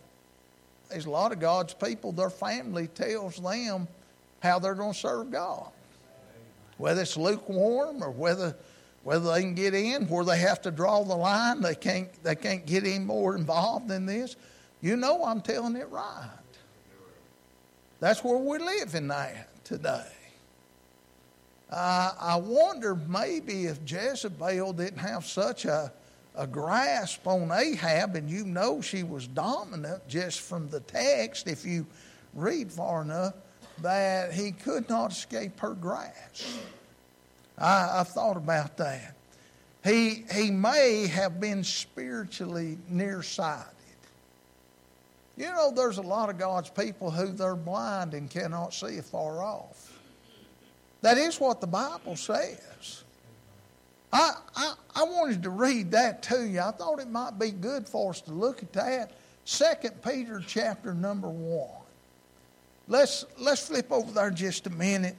there's 0.89 1.05
a 1.05 1.09
lot 1.09 1.31
of 1.31 1.39
God's 1.39 1.73
people, 1.73 2.11
their 2.11 2.29
family 2.29 2.87
tells 2.87 3.37
them 3.37 3.87
how 4.41 4.59
they're 4.59 4.75
going 4.75 4.93
to 4.93 4.99
serve 4.99 5.31
God. 5.31 5.71
Whether 6.77 7.01
it's 7.01 7.17
lukewarm 7.17 8.03
or 8.03 8.11
whether 8.11 8.55
whether 9.03 9.31
they 9.31 9.41
can 9.41 9.53
get 9.53 9.73
in, 9.73 10.07
where 10.07 10.23
they 10.23 10.39
have 10.39 10.61
to 10.61 10.71
draw 10.71 11.03
the 11.03 11.15
line, 11.15 11.61
they 11.61 11.75
can't 11.75 12.11
they 12.23 12.35
can't 12.35 12.65
get 12.65 12.85
any 12.85 12.99
more 12.99 13.35
involved 13.35 13.91
in 13.91 14.05
this. 14.05 14.35
You 14.81 14.95
know 14.95 15.23
I'm 15.25 15.41
telling 15.41 15.75
it 15.75 15.89
right. 15.89 16.29
That's 17.99 18.23
where 18.23 18.37
we 18.37 18.57
live 18.57 18.95
in 18.95 19.07
that 19.07 19.63
today. 19.63 20.07
Uh, 21.69 22.11
I 22.19 22.35
wonder 22.35 22.95
maybe 22.95 23.65
if 23.65 23.79
Jezebel 23.85 24.73
didn't 24.73 24.99
have 24.99 25.25
such 25.25 25.65
a, 25.65 25.91
a 26.35 26.45
grasp 26.45 27.25
on 27.25 27.51
Ahab, 27.51 28.15
and 28.15 28.29
you 28.29 28.45
know 28.45 28.79
she 28.79 29.03
was 29.03 29.25
dominant 29.27 30.07
just 30.07 30.41
from 30.41 30.69
the 30.69 30.81
text, 30.81 31.47
if 31.47 31.65
you 31.65 31.87
read 32.35 32.71
far 32.71 33.01
enough, 33.01 33.33
that 33.81 34.33
he 34.33 34.51
could 34.51 34.87
not 34.87 35.11
escape 35.11 35.59
her 35.59 35.73
grasp. 35.73 36.45
I, 37.57 37.99
I've 37.99 38.07
thought 38.09 38.37
about 38.37 38.77
that. 38.77 39.15
He, 39.83 40.23
he 40.33 40.49
may 40.49 41.07
have 41.07 41.39
been 41.39 41.63
spiritually 41.63 42.77
nearsighted. 42.89 43.67
You 45.35 45.47
know, 45.47 45.71
there's 45.75 45.97
a 45.97 46.03
lot 46.03 46.29
of 46.29 46.37
God's 46.37 46.69
people 46.69 47.09
who 47.11 47.27
they're 47.27 47.55
blind 47.55 48.13
and 48.13 48.29
cannot 48.29 48.73
see 48.73 49.01
far 49.01 49.43
off. 49.43 49.99
That 51.01 51.17
is 51.17 51.39
what 51.39 51.59
the 51.59 51.67
Bible 51.67 52.15
says. 52.15 53.03
I, 54.11 54.35
I, 54.55 54.73
I 54.95 55.03
wanted 55.03 55.43
to 55.43 55.49
read 55.49 55.91
that 55.91 56.21
to 56.23 56.47
you. 56.47 56.61
I 56.61 56.71
thought 56.71 56.99
it 56.99 57.09
might 57.09 57.39
be 57.39 57.49
good 57.49 57.89
for 57.89 58.11
us 58.11 58.21
to 58.21 58.31
look 58.31 58.61
at 58.61 58.71
that. 58.73 59.11
Second 59.43 60.01
Peter 60.03 60.41
chapter 60.45 60.93
number 60.93 61.27
one. 61.27 61.81
Let's 62.87 63.25
let's 63.39 63.67
flip 63.67 63.91
over 63.91 64.11
there 64.11 64.29
just 64.29 64.67
a 64.67 64.69
minute. 64.69 65.15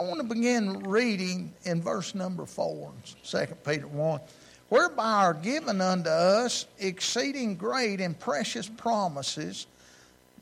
I, 0.00 0.02
want 0.02 0.18
to 0.18 0.34
begin 0.34 0.78
reading 0.78 1.52
in 1.64 1.82
verse 1.82 2.14
number 2.14 2.46
4, 2.46 2.90
2 3.22 3.38
Peter 3.66 3.86
1. 3.86 4.20
Whereby 4.70 5.12
are 5.12 5.34
given 5.34 5.82
unto 5.82 6.08
us 6.08 6.64
exceeding 6.78 7.54
great 7.54 8.00
and 8.00 8.18
precious 8.18 8.66
promises, 8.66 9.66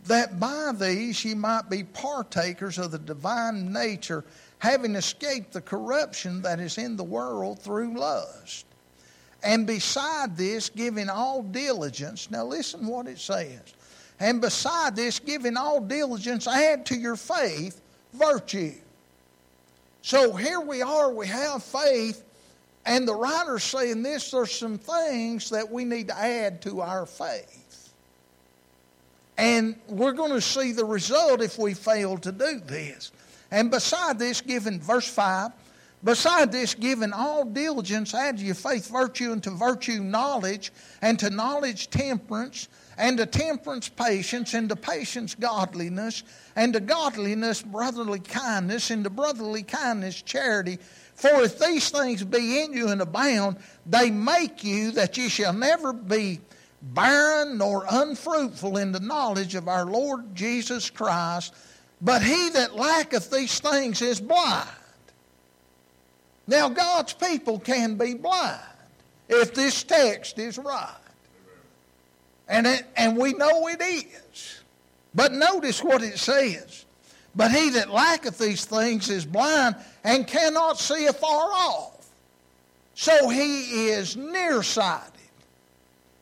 that 0.07 0.39
by 0.39 0.71
these 0.79 1.25
ye 1.25 1.35
might 1.35 1.69
be 1.69 1.83
partakers 1.83 2.79
of 2.79 2.93
the 2.93 3.01
divine 3.01 3.73
nature, 3.73 4.23
having 4.61 4.95
escaped 4.95 5.55
the 5.55 5.61
corruption 5.61 6.41
that 6.43 6.61
is 6.61 6.79
in 6.79 6.97
the 6.97 7.03
world 7.03 7.59
through 7.59 7.99
lust. 7.99 8.65
And 9.43 9.67
beside 9.67 10.37
this, 10.37 10.69
giving 10.69 11.11
all 11.11 11.43
diligence. 11.43 12.31
Now, 12.31 12.45
listen 12.45 12.87
what 12.87 13.09
it 13.09 13.19
says. 13.19 13.75
And 14.21 14.41
beside 14.41 14.95
this, 14.95 15.19
giving 15.19 15.57
all 15.57 15.81
diligence, 15.81 16.47
add 16.47 16.87
to 16.87 16.97
your 16.97 17.17
faith 17.17 17.81
virtue 18.13 18.75
so 20.03 20.33
here 20.33 20.61
we 20.61 20.83
are, 20.83 21.13
we 21.13 21.27
have 21.27 21.63
faith, 21.63 22.25
and 22.87 23.07
the 23.07 23.15
writer's 23.15 23.65
saying 23.65 24.03
this 24.03 24.31
there's 24.31 24.53
some 24.53 24.79
things 24.79 25.51
that 25.51 25.71
we 25.71 25.85
need 25.85 26.09
to 26.09 26.19
add 26.19 26.63
to 26.63 26.81
our 26.81 27.07
faith. 27.07 27.93
And 29.37 29.77
we're 29.87 30.13
going 30.13 30.33
to 30.33 30.41
see 30.41 30.73
the 30.73 30.85
result 30.85 31.41
if 31.43 31.59
we 31.59 31.75
fail 31.75 32.19
to 32.19 32.33
do 32.33 32.61
this. 32.61 33.13
And 33.51 33.71
beside 33.71 34.19
this, 34.19 34.41
given 34.41 34.81
verse 34.81 35.07
5, 35.07 35.53
Beside 36.05 36.53
this, 36.53 36.75
giving 36.75 37.13
all 37.13 37.45
diligence, 37.45 38.15
add 38.15 38.39
to 38.39 38.45
your 38.45 38.55
faith 38.55 38.89
virtue, 38.89 39.33
and 39.33 39.43
to 39.43 39.51
virtue 39.51 40.01
knowledge, 40.01 40.73
and 41.03 41.19
to 41.19 41.29
knowledge 41.29 41.91
temperance, 41.91 42.69
and 42.99 43.17
to 43.19 43.27
temperance 43.27 43.89
patience, 43.89 44.53
and 44.55 44.69
to 44.69 44.77
patience 44.77 45.35
godliness, 45.35 46.25
and 46.57 46.73
to 46.73 46.81
godliness 46.81 47.63
brotherly 47.63 48.19
kindness, 48.19 48.91
and 48.91 49.05
to 49.05 49.11
brotherly 49.11 49.63
kindness 49.63 50.21
charity. 50.21 50.79
For 51.15 51.43
if 51.43 51.59
these 51.59 51.91
things 51.91 52.25
be 52.25 52.61
in 52.63 52.73
you 52.73 52.89
and 52.89 53.01
abound, 53.01 53.57
they 53.87 54.11
make 54.11 54.65
you 54.65 54.91
that 54.93 55.17
ye 55.17 55.29
shall 55.29 55.53
never 55.53 55.93
be 55.93 56.41
barren 56.83 57.59
nor 57.59 57.87
unfruitful 57.91 58.77
in 58.77 58.93
the 58.93 59.01
knowledge 59.01 59.55
of 59.55 59.69
our 59.69 59.85
Lord 59.85 60.35
Jesus 60.35 60.91
Christ. 60.91 61.55
But 62.01 62.23
he 62.23 62.51
that 62.51 62.77
lacketh 62.77 63.31
these 63.31 63.59
things 63.59 64.03
is 64.03 64.21
blind. 64.21 64.69
Now, 66.47 66.69
God's 66.69 67.13
people 67.13 67.59
can 67.59 67.97
be 67.97 68.15
blind 68.15 68.61
if 69.29 69.55
this 69.55 69.83
text 69.83 70.39
is 70.39 70.57
right. 70.57 70.95
And, 72.49 72.67
it, 72.67 72.85
and 72.97 73.17
we 73.17 73.35
know 73.35 73.69
it 73.69 73.83
is. 73.83 74.61
But 75.15 75.33
notice 75.33 75.83
what 75.83 76.03
it 76.03 76.19
says. 76.19 76.87
But 77.35 77.53
he 77.53 77.71
that 77.71 77.91
lacketh 77.91 78.39
these 78.39 78.65
things 78.65 79.11
is 79.11 79.25
blind 79.25 79.77
and 80.03 80.27
cannot 80.27 80.79
see 80.79 81.07
afar 81.07 81.53
off. 81.53 82.09
So 82.95 83.29
he 83.29 83.91
is 83.91 84.17
nearsighted. 84.17 85.13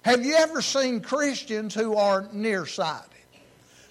Have 0.02 0.24
you 0.24 0.34
ever 0.34 0.60
seen 0.60 1.00
Christians 1.00 1.74
who 1.74 1.96
are 1.96 2.28
nearsighted? 2.32 3.10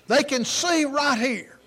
They 0.08 0.24
can 0.24 0.46
see 0.46 0.86
right 0.86 1.18
here. 1.18 1.58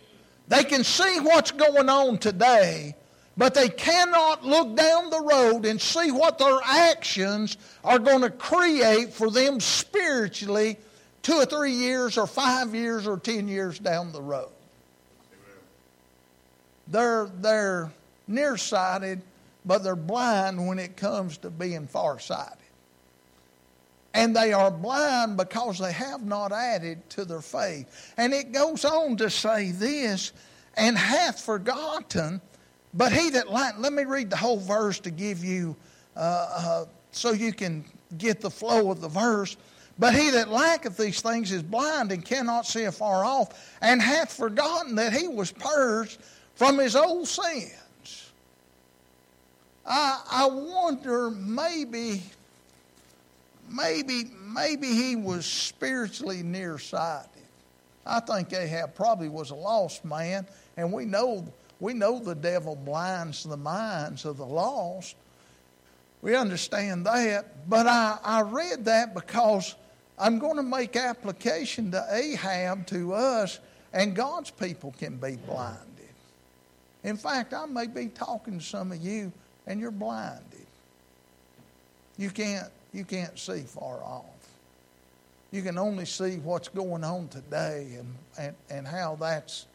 They 0.46 0.64
can 0.64 0.84
see 0.84 1.20
what's 1.20 1.50
going 1.50 1.88
on 1.88 2.18
today, 2.18 2.94
but 3.38 3.54
they 3.54 3.68
cannot 3.68 4.44
look 4.44 4.76
down 4.76 5.10
the 5.10 5.20
road 5.20 5.64
and 5.64 5.80
see 5.80 6.10
what 6.10 6.38
their 6.38 6.58
actions 6.64 7.56
are 7.84 8.00
going 8.00 8.22
to 8.22 8.30
create 8.30 9.14
for 9.14 9.30
them 9.30 9.60
spiritually 9.60 10.76
two 11.22 11.34
or 11.34 11.46
three 11.46 11.72
years 11.72 12.18
or 12.18 12.26
five 12.26 12.74
years 12.74 13.06
or 13.06 13.16
ten 13.16 13.46
years 13.46 13.78
down 13.78 14.10
the 14.10 14.20
road. 14.20 14.50
They're, 16.88 17.30
they're 17.40 17.92
nearsighted, 18.26 19.22
but 19.64 19.84
they're 19.84 19.94
blind 19.94 20.66
when 20.66 20.80
it 20.80 20.96
comes 20.96 21.38
to 21.38 21.50
being 21.50 21.86
farsighted. 21.86 22.58
And 24.14 24.34
they 24.34 24.52
are 24.52 24.70
blind 24.70 25.36
because 25.36 25.78
they 25.78 25.92
have 25.92 26.24
not 26.24 26.50
added 26.50 27.08
to 27.10 27.24
their 27.24 27.42
faith. 27.42 28.12
And 28.16 28.32
it 28.32 28.50
goes 28.50 28.84
on 28.84 29.16
to 29.18 29.30
say 29.30 29.70
this, 29.70 30.32
and 30.76 30.98
hath 30.98 31.40
forgotten, 31.40 32.40
but 32.94 33.12
he 33.12 33.30
that 33.30 33.50
light, 33.50 33.78
let 33.78 33.92
me 33.92 34.04
read 34.04 34.30
the 34.30 34.36
whole 34.36 34.58
verse 34.58 34.98
to 35.00 35.10
give 35.10 35.44
you, 35.44 35.76
uh, 36.16 36.20
uh, 36.20 36.84
so 37.12 37.32
you 37.32 37.52
can 37.52 37.84
get 38.16 38.40
the 38.40 38.50
flow 38.50 38.90
of 38.90 39.00
the 39.00 39.08
verse. 39.08 39.56
But 39.98 40.14
he 40.14 40.30
that 40.30 40.48
lacketh 40.48 40.96
these 40.96 41.20
things 41.20 41.50
is 41.50 41.62
blind 41.62 42.12
and 42.12 42.24
cannot 42.24 42.66
see 42.66 42.84
afar 42.84 43.24
off, 43.24 43.76
and 43.80 44.00
hath 44.00 44.32
forgotten 44.32 44.94
that 44.94 45.12
he 45.12 45.26
was 45.26 45.50
purged 45.50 46.18
from 46.54 46.78
his 46.78 46.94
old 46.94 47.26
sins. 47.26 48.30
I, 49.84 50.22
I 50.30 50.46
wonder 50.46 51.30
maybe 51.30 52.22
maybe, 53.70 54.30
maybe 54.42 54.88
he 54.88 55.16
was 55.16 55.46
spiritually 55.46 56.42
nearsighted. 56.42 57.30
I 58.06 58.20
think 58.20 58.52
Ahab 58.52 58.94
probably 58.94 59.28
was 59.28 59.50
a 59.50 59.54
lost 59.54 60.04
man, 60.04 60.46
and 60.76 60.92
we 60.92 61.04
know, 61.04 61.46
we 61.80 61.94
know 61.94 62.18
the 62.18 62.34
devil 62.34 62.76
blinds 62.76 63.44
the 63.44 63.56
minds 63.56 64.24
of 64.24 64.36
the 64.36 64.46
lost. 64.46 65.16
We 66.20 66.34
understand 66.34 67.06
that, 67.06 67.68
but 67.68 67.86
I, 67.86 68.18
I 68.24 68.40
read 68.42 68.86
that 68.86 69.14
because 69.14 69.76
I'm 70.18 70.38
going 70.40 70.56
to 70.56 70.64
make 70.64 70.96
application 70.96 71.92
to 71.92 72.04
Ahab 72.10 72.86
to 72.88 73.14
us, 73.14 73.60
and 73.92 74.16
God's 74.16 74.50
people 74.50 74.92
can 74.98 75.16
be 75.16 75.36
blinded. 75.36 75.84
In 77.04 77.16
fact, 77.16 77.54
I 77.54 77.66
may 77.66 77.86
be 77.86 78.08
talking 78.08 78.58
to 78.58 78.64
some 78.64 78.90
of 78.90 78.98
you, 78.98 79.32
and 79.66 79.80
you're 79.80 79.92
blinded. 79.92 80.42
You 82.16 82.30
can't 82.30 82.68
you 82.92 83.04
can't 83.04 83.38
see 83.38 83.60
far 83.60 84.02
off. 84.02 84.24
You 85.50 85.62
can 85.62 85.78
only 85.78 86.04
see 86.04 86.36
what's 86.36 86.68
going 86.68 87.04
on 87.04 87.28
today 87.28 87.96
and, 87.98 88.14
and, 88.38 88.56
and 88.70 88.86
how 88.86 89.16
that's, 89.16 89.66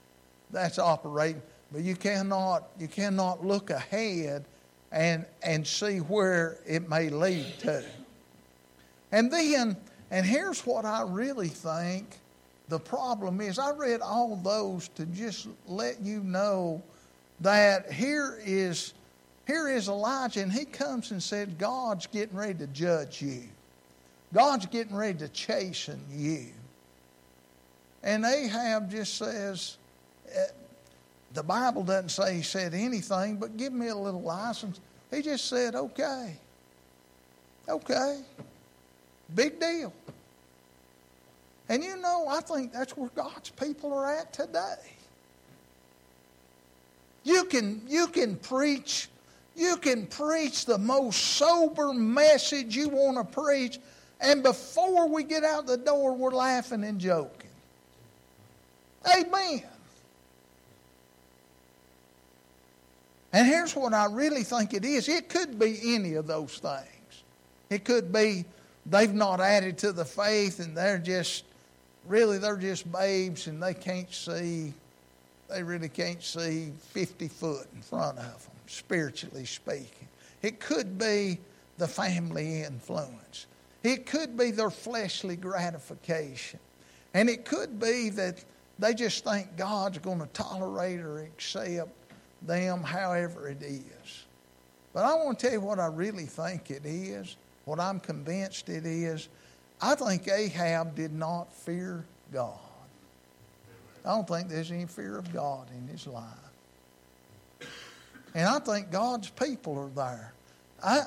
that's 0.51 0.77
operating. 0.77 1.41
But 1.73 1.81
you 1.81 1.95
cannot, 1.95 2.69
you 2.79 2.87
cannot 2.87 3.43
look 3.43 3.71
ahead 3.71 4.45
and, 4.91 5.25
and 5.41 5.65
see 5.65 5.97
where 5.97 6.59
it 6.67 6.87
may 6.87 7.09
lead 7.09 7.57
to. 7.61 7.83
And 9.11 9.31
then, 9.31 9.75
and 10.11 10.25
here's 10.25 10.61
what 10.67 10.85
I 10.85 11.01
really 11.01 11.47
think 11.47 12.19
the 12.69 12.79
problem 12.79 13.41
is 13.41 13.57
I 13.57 13.71
read 13.71 14.01
all 14.01 14.35
those 14.37 14.87
to 14.89 15.05
just 15.07 15.47
let 15.67 15.99
you 15.99 16.21
know 16.21 16.81
that 17.41 17.91
here 17.91 18.39
is 18.45 18.93
here 19.45 19.67
is 19.67 19.89
Elijah, 19.89 20.41
and 20.41 20.51
he 20.51 20.63
comes 20.63 21.11
and 21.11 21.21
said, 21.21 21.57
God's 21.57 22.07
getting 22.07 22.37
ready 22.37 22.53
to 22.59 22.67
judge 22.67 23.21
you. 23.21 23.43
God's 24.33 24.65
getting 24.67 24.95
ready 24.95 25.19
to 25.19 25.27
chasten 25.27 26.01
you. 26.09 26.45
And 28.03 28.23
Ahab 28.23 28.89
just 28.89 29.17
says, 29.17 29.77
the 31.33 31.43
Bible 31.43 31.83
doesn't 31.83 32.09
say 32.09 32.35
he 32.35 32.41
said 32.41 32.73
anything, 32.73 33.37
but 33.37 33.57
give 33.57 33.73
me 33.73 33.87
a 33.87 33.95
little 33.95 34.21
license. 34.21 34.79
He 35.11 35.21
just 35.21 35.45
said, 35.45 35.75
okay. 35.75 36.35
Okay. 37.67 38.21
Big 39.33 39.59
deal. 39.59 39.93
And 41.69 41.83
you 41.83 41.97
know, 41.97 42.25
I 42.27 42.41
think 42.41 42.73
that's 42.73 42.95
where 42.97 43.09
God's 43.15 43.49
people 43.49 43.93
are 43.93 44.13
at 44.13 44.33
today. 44.33 44.75
You 47.23 47.45
can, 47.45 47.81
you 47.87 48.07
can 48.07 48.35
preach 48.35 49.07
you 49.55 49.77
can 49.77 50.07
preach 50.07 50.65
the 50.65 50.77
most 50.77 51.19
sober 51.19 51.93
message 51.93 52.75
you 52.75 52.89
want 52.89 53.17
to 53.17 53.41
preach, 53.41 53.79
and 54.19 54.41
before 54.41 55.07
we 55.07 55.23
get 55.23 55.43
out 55.43 55.67
the 55.67 55.77
door, 55.77 56.13
we're 56.13 56.31
laughing 56.31 56.83
and 56.83 56.99
joking. 56.99 57.49
Amen. 59.15 59.63
And 63.33 63.47
here's 63.47 63.75
what 63.75 63.93
I 63.93 64.05
really 64.05 64.43
think 64.43 64.75
it 64.75 64.85
is 64.85 65.09
it 65.09 65.27
could 65.27 65.57
be 65.57 65.95
any 65.95 66.13
of 66.13 66.27
those 66.27 66.59
things. 66.59 67.23
It 67.71 67.83
could 67.83 68.13
be 68.13 68.45
they've 68.85 69.13
not 69.13 69.41
added 69.41 69.79
to 69.79 69.91
the 69.91 70.05
faith 70.05 70.59
and 70.59 70.77
they're 70.77 70.99
just, 70.99 71.43
really, 72.07 72.37
they're 72.37 72.57
just 72.57 72.89
babes 72.91 73.47
and 73.47 73.61
they 73.61 73.73
can't 73.73 74.13
see, 74.13 74.71
they 75.49 75.63
really 75.63 75.89
can't 75.89 76.21
see 76.21 76.71
50 76.91 77.27
foot 77.27 77.67
in 77.73 77.81
front 77.81 78.19
of 78.19 78.45
them 78.45 78.55
spiritually 78.67 79.45
speaking. 79.45 80.07
It 80.43 80.59
could 80.59 80.99
be 80.99 81.39
the 81.79 81.87
family 81.87 82.61
influence. 82.61 83.47
It 83.81 84.05
could 84.05 84.37
be 84.37 84.51
their 84.51 84.69
fleshly 84.69 85.35
gratification. 85.35 86.59
And 87.15 87.29
it 87.29 87.45
could 87.45 87.79
be 87.79 88.09
that 88.11 88.43
they 88.77 88.93
just 88.93 89.23
think 89.23 89.55
God's 89.57 89.97
going 89.97 90.19
to 90.19 90.27
tolerate 90.27 90.99
or 90.99 91.19
accept 91.19 92.02
them 92.45 92.83
however 92.83 93.49
it 93.49 93.61
is. 93.61 94.25
But 94.93 95.05
I 95.05 95.15
want 95.15 95.39
to 95.39 95.45
tell 95.45 95.53
you 95.53 95.61
what 95.61 95.79
I 95.79 95.87
really 95.87 96.25
think 96.25 96.69
it 96.69 96.85
is, 96.85 97.35
what 97.65 97.79
I'm 97.79 97.99
convinced 97.99 98.69
it 98.69 98.85
is. 98.85 99.27
I 99.81 99.95
think 99.95 100.27
Ahab 100.27 100.95
did 100.95 101.13
not 101.13 101.53
fear 101.53 102.05
God. 102.31 102.59
I 104.05 104.09
don't 104.09 104.27
think 104.27 104.49
there's 104.49 104.71
any 104.71 104.85
fear 104.85 105.17
of 105.17 105.33
God 105.33 105.67
in 105.75 105.87
his 105.87 106.07
life. 106.07 106.23
And 108.35 108.47
I 108.47 108.59
think 108.59 108.91
God's 108.91 109.29
people 109.29 109.77
are 109.77 109.89
there. 109.89 110.33
I, 110.83 111.01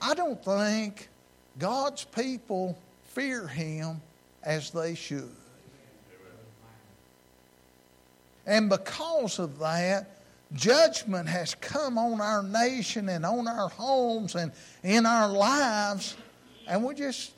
I 0.00 0.14
don't 0.14 0.42
think 0.44 1.08
God's 1.58 2.04
people 2.04 2.78
fear 3.04 3.46
Him 3.46 4.00
as 4.44 4.70
they 4.70 4.94
should. 4.94 5.30
And 8.46 8.68
because 8.68 9.38
of 9.38 9.58
that, 9.58 10.17
judgment 10.54 11.28
has 11.28 11.54
come 11.54 11.98
on 11.98 12.20
our 12.20 12.42
nation 12.42 13.08
and 13.08 13.24
on 13.24 13.46
our 13.46 13.68
homes 13.68 14.34
and 14.34 14.52
in 14.82 15.06
our 15.06 15.28
lives, 15.28 16.16
and 16.66 16.82
we're 16.84 16.94
just 16.94 17.32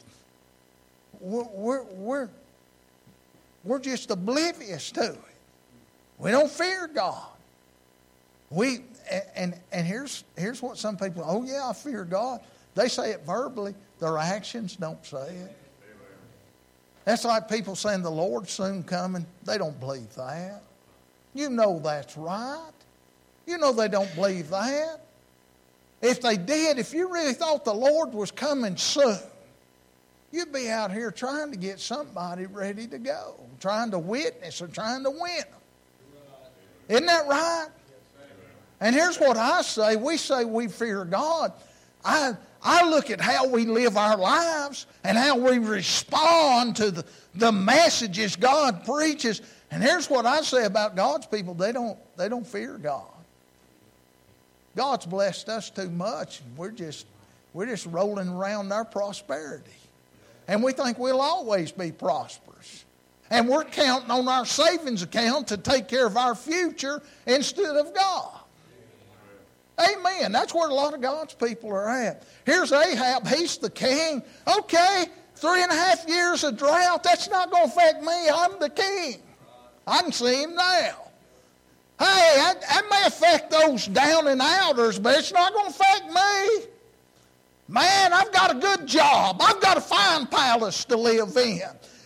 we're 1.21 1.83
we're 1.83 2.29
we're, 3.65 3.79
just 3.79 4.11
oblivious 4.11 4.91
to 4.93 5.13
it. 5.13 5.19
We 6.19 6.31
don't 6.31 6.51
fear 6.51 6.87
God. 6.87 7.29
We 8.51 8.81
and, 9.35 9.55
and 9.73 9.87
here's, 9.87 10.25
here's 10.37 10.63
what 10.63 10.79
some 10.79 10.97
people, 10.97 11.25
oh, 11.27 11.45
yeah, 11.45 11.69
I 11.69 11.73
fear 11.73 12.05
God. 12.05 12.41
They 12.75 12.89
say 12.89 13.11
it 13.11 13.23
verbally, 13.27 13.75
their 13.99 14.19
actions 14.19 14.77
don't 14.77 15.05
say 15.05 15.35
it. 15.35 15.57
That's 17.05 17.25
like 17.25 17.49
people 17.49 17.75
saying 17.75 18.03
the 18.03 18.11
Lord's 18.11 18.53
soon 18.53 18.83
coming. 18.83 19.27
They 19.45 19.59
don't 19.59 19.79
believe 19.81 20.15
that. 20.15 20.63
You 21.35 21.49
know 21.49 21.81
that's 21.83 22.17
right. 22.17 22.71
You 23.51 23.59
know 23.59 23.73
they 23.73 23.89
don't 23.89 24.15
believe 24.15 24.51
that. 24.51 25.01
if 26.01 26.23
they 26.23 26.37
did, 26.37 26.79
if 26.79 26.95
you 26.95 27.13
really 27.13 27.33
thought 27.33 27.65
the 27.65 27.75
Lord 27.75 28.15
was 28.15 28.31
coming 28.31 28.77
soon, 28.77 29.19
you'd 30.31 30.53
be 30.53 30.71
out 30.71 30.93
here 30.93 31.11
trying 31.11 31.51
to 31.51 31.57
get 31.57 31.81
somebody 31.81 32.47
ready 32.47 32.87
to 32.87 32.99
go, 32.99 33.35
trying 33.59 33.91
to 33.91 33.99
witness 33.99 34.63
or 34.63 34.69
trying 34.69 35.03
to 35.03 35.11
win 35.11 35.39
them. 35.39 35.61
Isn't 36.91 37.07
that 37.07 37.27
right? 37.27 37.67
And 38.79 38.95
here's 38.95 39.19
what 39.19 39.37
I 39.37 39.63
say 39.63 39.97
we 39.97 40.17
say 40.17 40.45
we 40.45 40.69
fear 40.69 41.05
God. 41.05 41.53
I, 42.05 42.35
I 42.63 42.89
look 42.89 43.11
at 43.11 43.21
how 43.21 43.49
we 43.49 43.67
live 43.67 43.97
our 43.97 44.17
lives 44.17 44.87
and 45.03 45.19
how 45.19 45.37
we 45.37 45.59
respond 45.59 46.77
to 46.77 46.93
the, 46.93 47.05
the 47.35 47.51
messages 47.51 48.37
God 48.37 48.85
preaches. 48.85 49.43
And 49.73 49.83
here's 49.83 50.09
what 50.09 50.25
I 50.25 50.41
say 50.43 50.67
about 50.67 50.95
God's 50.95 51.27
people 51.27 51.55
they 51.55 51.73
don't, 51.73 51.99
they 52.17 52.29
don't 52.29 52.47
fear 52.47 52.79
God. 52.79 53.20
God's 54.77 55.07
blessed 55.07 55.49
us 55.49 55.71
too 55.71 55.91
much. 55.91 56.41
and 56.41 56.57
We're 56.57 56.71
just, 56.71 57.07
we're 57.53 57.67
just 57.67 57.87
rolling 57.87 58.29
around 58.29 58.73
our 58.73 58.85
prosperity. 58.85 59.71
And 60.49 60.63
we 60.63 60.73
think 60.73 60.99
we'll 60.99 61.21
always 61.21 61.73
be 61.73 61.93
prosperous. 61.93 62.85
And 63.31 63.49
we're 63.49 63.65
counting 63.65 64.11
on 64.11 64.27
our 64.27 64.45
savings 64.45 65.03
account 65.03 65.49
to 65.49 65.57
take 65.57 65.87
care 65.87 66.07
of 66.07 66.17
our 66.17 66.35
future 66.35 67.01
instead 67.27 67.77
of 67.77 67.95
God. 67.95 68.41
Amen. 69.79 70.33
That's 70.33 70.53
where 70.55 70.69
a 70.69 70.75
lot 70.75 70.95
of 70.95 71.01
God's 71.01 71.35
people 71.35 71.71
are 71.71 71.89
at. 71.89 72.25
Here's 72.45 72.73
Ahab. 72.73 73.27
He's 73.27 73.57
the 73.59 73.71
king. 73.71 74.23
Okay, 74.47 75.05
three 75.37 75.63
and 75.63 75.71
a 75.71 75.75
half 75.75 76.07
years 76.09 76.45
of 76.45 76.59
drought. 76.59 77.03
That's 77.03 77.31
not 77.31 77.51
going 77.51 77.71
to 77.71 77.73
affect 77.73 78.03
me. 78.03 78.29
I'm 78.29 78.59
the 78.59 78.69
king. 78.69 79.23
I 79.87 80.03
can 80.03 80.13
see 80.13 80.43
him 80.43 80.55
now. 80.55 81.10
Hey, 82.01 82.33
that, 82.37 82.63
that 82.63 82.85
may 82.91 83.07
affect 83.07 83.51
those 83.51 83.87
down 83.87 84.27
and 84.27 84.41
outers, 84.41 84.99
but 84.99 85.19
it's 85.19 85.35
not 85.35 85.53
going 85.53 85.71
to 85.71 85.79
affect 85.79 86.07
me. 86.07 86.67
Man, 87.69 88.15
I've 88.15 88.33
got 88.33 88.57
a 88.57 88.59
good 88.59 88.87
job. 88.87 89.37
I've 89.43 89.61
got 89.61 89.77
a 89.77 89.83
fine 89.83 90.27
palace 90.27 90.87
to 90.87 90.97
live 90.97 91.37
in. 91.37 91.61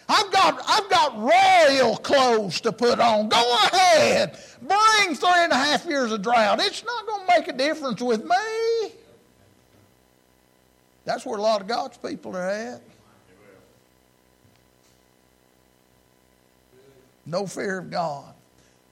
I've 0.09 0.33
got, 0.33 0.61
I've 0.67 0.91
got 0.91 1.17
royal 1.17 1.97
clothes 1.99 2.61
to 2.63 2.73
put 2.73 2.99
on. 2.99 3.29
Go 3.29 3.57
ahead. 3.67 4.37
Bring 4.61 5.15
three 5.15 5.31
and 5.31 5.53
a 5.53 5.57
half 5.57 5.87
years 5.87 6.11
of 6.11 6.23
drought. 6.23 6.59
It's 6.61 6.85
not 6.85 7.07
going 7.07 7.27
to 7.27 7.33
make 7.39 7.47
a 7.47 7.53
difference 7.53 8.03
with 8.03 8.25
me. 8.25 8.91
That's 11.05 11.25
where 11.25 11.39
a 11.39 11.43
lot 11.43 11.61
of 11.61 11.69
God's 11.69 11.99
people 11.99 12.37
are 12.37 12.51
at. 12.51 12.83
No 17.25 17.47
fear 17.47 17.79
of 17.79 17.93
God. 17.93 18.34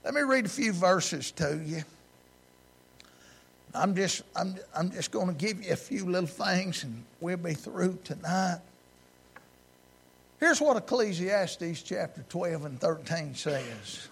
Let 0.04 0.14
me 0.14 0.22
read 0.22 0.46
a 0.46 0.48
few 0.48 0.72
verses 0.72 1.30
to 1.32 1.60
you. 1.64 1.82
I'm 3.74 3.94
just, 3.94 4.22
I'm, 4.36 4.56
I'm 4.76 4.90
just 4.90 5.10
going 5.10 5.28
to 5.28 5.32
give 5.32 5.64
you 5.64 5.72
a 5.72 5.76
few 5.76 6.04
little 6.04 6.26
things 6.26 6.84
and 6.84 7.04
we'll 7.20 7.36
be 7.36 7.54
through 7.54 7.98
tonight. 8.04 8.58
Here's 10.40 10.60
what 10.60 10.76
Ecclesiastes 10.76 11.82
chapter 11.82 12.24
12 12.28 12.64
and 12.64 12.80
13 12.80 13.34
says. 13.34 14.08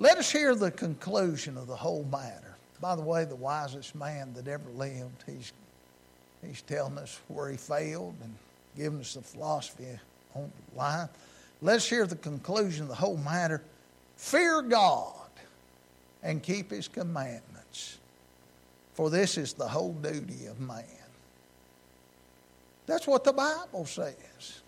Let 0.00 0.18
us 0.18 0.30
hear 0.30 0.54
the 0.54 0.70
conclusion 0.70 1.56
of 1.56 1.68
the 1.68 1.76
whole 1.76 2.04
matter. 2.10 2.56
By 2.80 2.96
the 2.96 3.02
way, 3.02 3.24
the 3.24 3.36
wisest 3.36 3.94
man 3.94 4.34
that 4.34 4.48
ever 4.48 4.68
lived, 4.70 5.24
he's, 5.26 5.52
he's 6.44 6.62
telling 6.62 6.98
us 6.98 7.20
where 7.28 7.50
he 7.50 7.56
failed 7.56 8.16
and 8.22 8.34
giving 8.76 9.00
us 9.00 9.14
the 9.14 9.22
philosophy 9.22 9.86
on 10.34 10.52
life. 10.76 11.08
Let's 11.62 11.88
hear 11.88 12.06
the 12.06 12.16
conclusion 12.16 12.82
of 12.82 12.88
the 12.88 12.94
whole 12.94 13.16
matter. 13.16 13.62
Fear 14.18 14.62
God 14.62 15.14
and 16.22 16.42
keep 16.42 16.72
his 16.72 16.88
commandments, 16.88 17.98
for 18.92 19.08
this 19.08 19.38
is 19.38 19.54
the 19.54 19.66
whole 19.66 19.92
duty 19.92 20.46
of 20.46 20.60
man. 20.60 20.84
That's 22.86 23.06
what 23.06 23.22
the 23.22 23.32
Bible 23.32 23.86
says. 23.86 24.60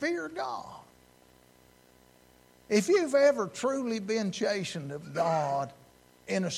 Fear 0.00 0.30
God. 0.30 0.80
If 2.70 2.88
you've 2.88 3.14
ever 3.14 3.48
truly 3.48 4.00
been 4.00 4.32
chastened 4.32 4.90
of 4.92 5.12
God 5.12 5.70
in 6.26 6.46
a, 6.46 6.50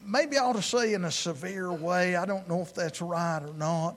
maybe 0.00 0.38
I 0.38 0.44
ought 0.44 0.56
to 0.56 0.62
say 0.62 0.94
in 0.94 1.04
a 1.04 1.10
severe 1.10 1.72
way, 1.72 2.14
I 2.14 2.24
don't 2.24 2.48
know 2.48 2.62
if 2.62 2.72
that's 2.72 3.02
right 3.02 3.42
or 3.42 3.52
not, 3.54 3.96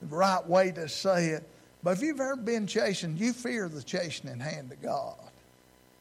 the 0.00 0.14
right 0.14 0.46
way 0.46 0.70
to 0.70 0.88
say 0.88 1.30
it, 1.30 1.48
but 1.82 1.96
if 1.96 2.00
you've 2.02 2.20
ever 2.20 2.36
been 2.36 2.68
chastened, 2.68 3.18
you 3.18 3.32
fear 3.32 3.68
the 3.68 3.82
chastening 3.82 4.38
hand 4.38 4.70
of 4.70 4.80
God. 4.80 5.16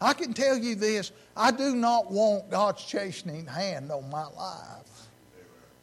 I 0.02 0.14
can 0.14 0.34
tell 0.34 0.58
you 0.58 0.76
this 0.76 1.12
I 1.38 1.52
do 1.52 1.76
not 1.76 2.12
want 2.12 2.50
God's 2.50 2.84
chastening 2.84 3.46
hand 3.46 3.92
on 3.92 4.10
my 4.10 4.26
life. 4.26 5.08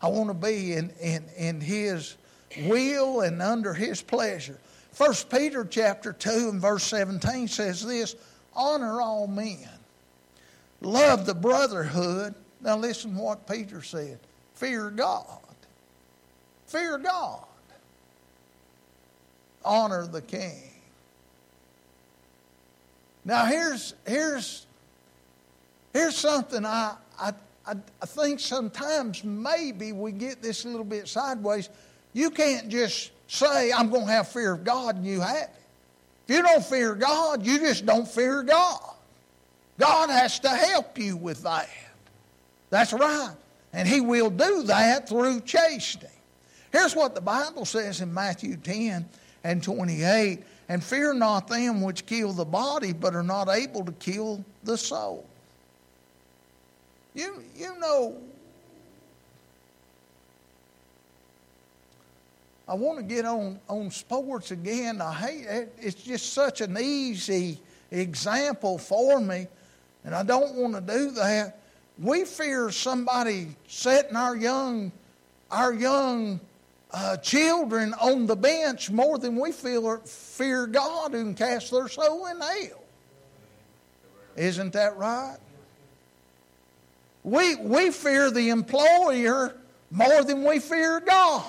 I 0.03 0.09
want 0.09 0.29
to 0.29 0.35
be 0.35 0.75
in, 0.75 0.91
in, 1.01 1.25
in 1.37 1.61
His 1.61 2.17
will 2.65 3.23
and 3.23 3.41
under 3.41 3.73
His 3.73 4.03
pleasure. 4.03 4.59
First 4.93 5.31
Peter 5.31 5.65
chapter 5.65 6.13
2 6.13 6.51
and 6.51 6.61
verse 6.61 6.83
17 6.85 7.49
says 7.49 7.85
this 7.85 8.17
honor 8.55 9.01
all 9.01 9.29
men. 9.29 9.69
Love 10.81 11.25
the 11.25 11.35
brotherhood. 11.35 12.35
Now 12.61 12.77
listen 12.77 13.15
to 13.15 13.21
what 13.21 13.49
Peter 13.49 13.83
said. 13.83 14.19
Fear 14.55 14.91
God. 14.91 15.39
Fear 16.67 16.99
God. 16.99 17.45
Honor 19.65 20.07
the 20.07 20.23
king. 20.23 20.68
Now 23.29 23.45
here's 23.45 23.93
here's 24.07 24.67
here's 25.93 26.17
something 26.17 26.65
I, 26.65 26.95
I 27.21 27.35
I, 27.67 28.07
think 28.07 28.41
sometimes 28.41 29.23
maybe 29.23 29.93
we 29.93 30.13
get 30.13 30.41
this 30.41 30.65
a 30.65 30.69
little 30.69 30.83
bit 30.83 31.07
sideways. 31.07 31.69
You 32.15 32.31
can't 32.31 32.71
just 32.71 33.11
say, 33.27 33.71
I'm 33.71 33.91
going 33.91 34.07
to 34.07 34.13
have 34.13 34.29
fear 34.29 34.55
of 34.55 34.65
God, 34.65 34.97
and 34.97 35.05
you 35.05 35.21
have 35.21 35.37
it. 35.37 35.51
If 36.27 36.37
you 36.37 36.43
don't 36.43 36.65
fear 36.65 36.95
God, 36.95 37.45
you 37.45 37.59
just 37.59 37.85
don't 37.85 38.09
fear 38.09 38.43
God. 38.43 38.81
God 39.79 40.09
has 40.09 40.41
to 40.41 40.49
help 40.49 40.97
you 40.97 41.15
with 41.15 41.43
that. 41.43 41.69
That's 42.71 42.95
right. 42.95 43.35
And 43.75 43.87
He 43.87 44.01
will 44.01 44.31
do 44.31 44.63
that 44.63 45.07
through 45.07 45.43
chastening. 45.43 46.11
Here's 46.73 46.97
what 46.97 47.15
the 47.15 47.21
Bible 47.21 47.67
says 47.67 48.01
in 48.01 48.15
Matthew 48.15 48.57
10 48.57 49.07
and 49.45 49.63
28 49.63 50.43
and 50.69 50.83
fear 50.85 51.15
not 51.15 51.49
them 51.49 51.81
which 51.81 52.05
kill 52.07 52.33
the 52.33 52.45
body, 52.45 52.93
but 52.93 53.15
are 53.15 53.23
not 53.23 53.49
able 53.49 53.85
to 53.85 53.93
kill 53.93 54.45
the 54.65 54.77
soul. 54.77 55.25
You, 57.15 57.43
you 57.57 57.79
know, 57.79 58.19
I 62.69 62.75
want 62.75 62.99
to 62.99 63.03
get 63.03 63.25
on, 63.25 63.59
on 63.69 63.91
sports 63.91 64.51
again. 64.51 65.01
I 65.01 65.15
hate 65.15 65.47
it. 65.47 65.75
It's 65.81 66.03
just 66.03 66.35
such 66.35 66.61
an 66.61 66.77
easy 66.79 67.59
example 67.91 68.77
for 68.77 69.21
me, 69.21 69.47
and 70.05 70.15
I 70.15 70.23
don't 70.23 70.55
want 70.55 70.75
to 70.75 70.81
do 70.83 71.11
that. 71.13 71.59
We 71.99 72.27
fear 72.27 72.71
somebody 72.71 73.57
setting 73.67 74.15
our 74.15 74.37
young, 74.37 74.93
our 75.51 75.73
young 75.73 76.41
uh, 76.91 77.17
children 77.19 77.95
on 77.95 78.27
the 78.27 78.37
bench 78.37 78.91
more 78.91 79.19
than 79.19 79.37
we 79.37 79.53
feel, 79.53 79.99
fear 79.99 80.67
God 80.67 81.13
who 81.13 81.25
can 81.25 81.35
cast 81.35 81.71
their 81.71 81.89
soul 81.89 82.27
in 82.27 82.41
hell. 82.41 82.83
Isn't 84.37 84.73
that 84.73 84.97
right? 84.97 85.37
We, 87.25 87.57
we 87.57 87.91
fear 87.91 88.31
the 88.31 88.51
employer 88.51 89.57
more 89.91 90.23
than 90.23 90.45
we 90.45 90.61
fear 90.61 91.01
God. 91.01 91.45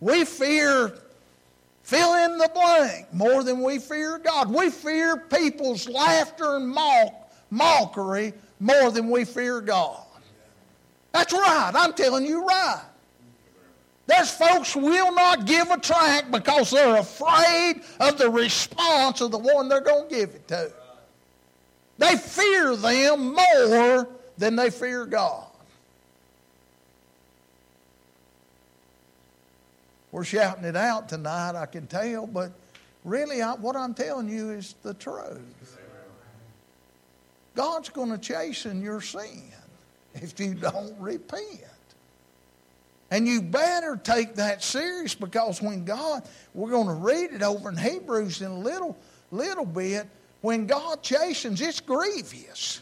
We 0.00 0.24
fear 0.24 0.98
fill 1.82 2.14
in 2.14 2.38
the 2.38 2.50
blank 2.52 3.12
more 3.12 3.44
than 3.44 3.62
we 3.62 3.78
fear 3.78 4.18
God. 4.18 4.50
We 4.50 4.70
fear 4.70 5.18
people's 5.18 5.88
laughter 5.88 6.56
and 6.56 6.68
mock, 6.68 7.32
mockery 7.50 8.32
more 8.58 8.90
than 8.90 9.10
we 9.10 9.24
fear 9.24 9.60
God. 9.60 10.02
That's 11.12 11.32
right. 11.32 11.72
I'm 11.74 11.92
telling 11.92 12.26
you 12.26 12.44
right. 12.44 12.82
There's 14.06 14.30
folks 14.30 14.76
will 14.76 15.14
not 15.14 15.46
give 15.46 15.70
a 15.70 15.78
tract 15.78 16.30
because 16.30 16.70
they're 16.70 16.96
afraid 16.96 17.80
of 18.00 18.18
the 18.18 18.28
response 18.28 19.20
of 19.20 19.30
the 19.30 19.38
one 19.38 19.68
they're 19.68 19.80
going 19.80 20.08
to 20.08 20.14
give 20.14 20.30
it 20.30 20.46
to. 20.48 20.72
They 21.98 22.16
fear 22.16 22.76
them 22.76 23.34
more 23.34 24.08
than 24.36 24.56
they 24.56 24.70
fear 24.70 25.06
God. 25.06 25.46
We're 30.12 30.24
shouting 30.24 30.64
it 30.64 30.76
out 30.76 31.08
tonight, 31.08 31.56
I 31.56 31.66
can 31.66 31.86
tell, 31.86 32.26
but 32.26 32.52
really 33.04 33.42
I, 33.42 33.54
what 33.54 33.74
I'm 33.74 33.94
telling 33.94 34.28
you 34.28 34.50
is 34.50 34.74
the 34.82 34.94
truth. 34.94 35.40
God's 37.56 37.88
going 37.88 38.10
to 38.10 38.18
chasten 38.18 38.82
your 38.82 39.00
sin 39.00 39.42
if 40.14 40.38
you 40.38 40.54
don't 40.54 40.94
repent. 41.00 41.64
And 43.14 43.28
you 43.28 43.42
better 43.42 43.94
take 43.94 44.34
that 44.34 44.60
serious 44.60 45.14
because 45.14 45.62
when 45.62 45.84
God, 45.84 46.24
we're 46.52 46.72
going 46.72 46.88
to 46.88 46.94
read 46.94 47.30
it 47.30 47.42
over 47.42 47.68
in 47.68 47.76
Hebrews 47.76 48.42
in 48.42 48.50
a 48.50 48.58
little, 48.58 48.98
little 49.30 49.64
bit, 49.64 50.08
when 50.40 50.66
God 50.66 51.00
chastens, 51.00 51.60
it's 51.60 51.78
grievous. 51.78 52.80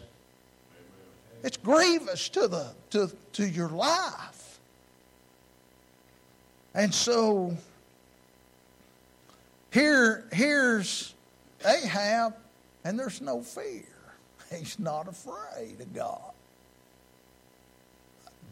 it's 1.43 1.59
grievous 1.59 2.31
to 2.31 2.49
the 2.49 2.73
to 2.93 3.11
to 3.33 3.47
your 3.47 3.69
life. 3.69 4.59
And 6.73 6.95
so 6.95 7.55
here 9.71 10.25
here's 10.33 11.13
Ahab, 11.63 12.37
and 12.85 12.99
there's 12.99 13.21
no 13.21 13.43
fear. 13.43 13.85
He's 14.51 14.79
not 14.79 15.09
afraid 15.09 15.79
of 15.79 15.93
God. 15.93 16.33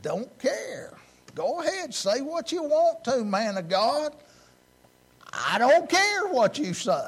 Don't 0.03 0.39
care. 0.39 0.93
Go 1.35 1.61
ahead, 1.61 1.95
say 1.95 2.21
what 2.21 2.53
you 2.53 2.63
want 2.63 3.05
to, 3.05 3.25
man 3.25 3.57
of 3.57 3.69
God. 3.69 4.15
I 5.33 5.59
don't 5.59 5.89
care 5.89 6.29
what 6.29 6.59
you 6.59 6.75
say. 6.75 7.07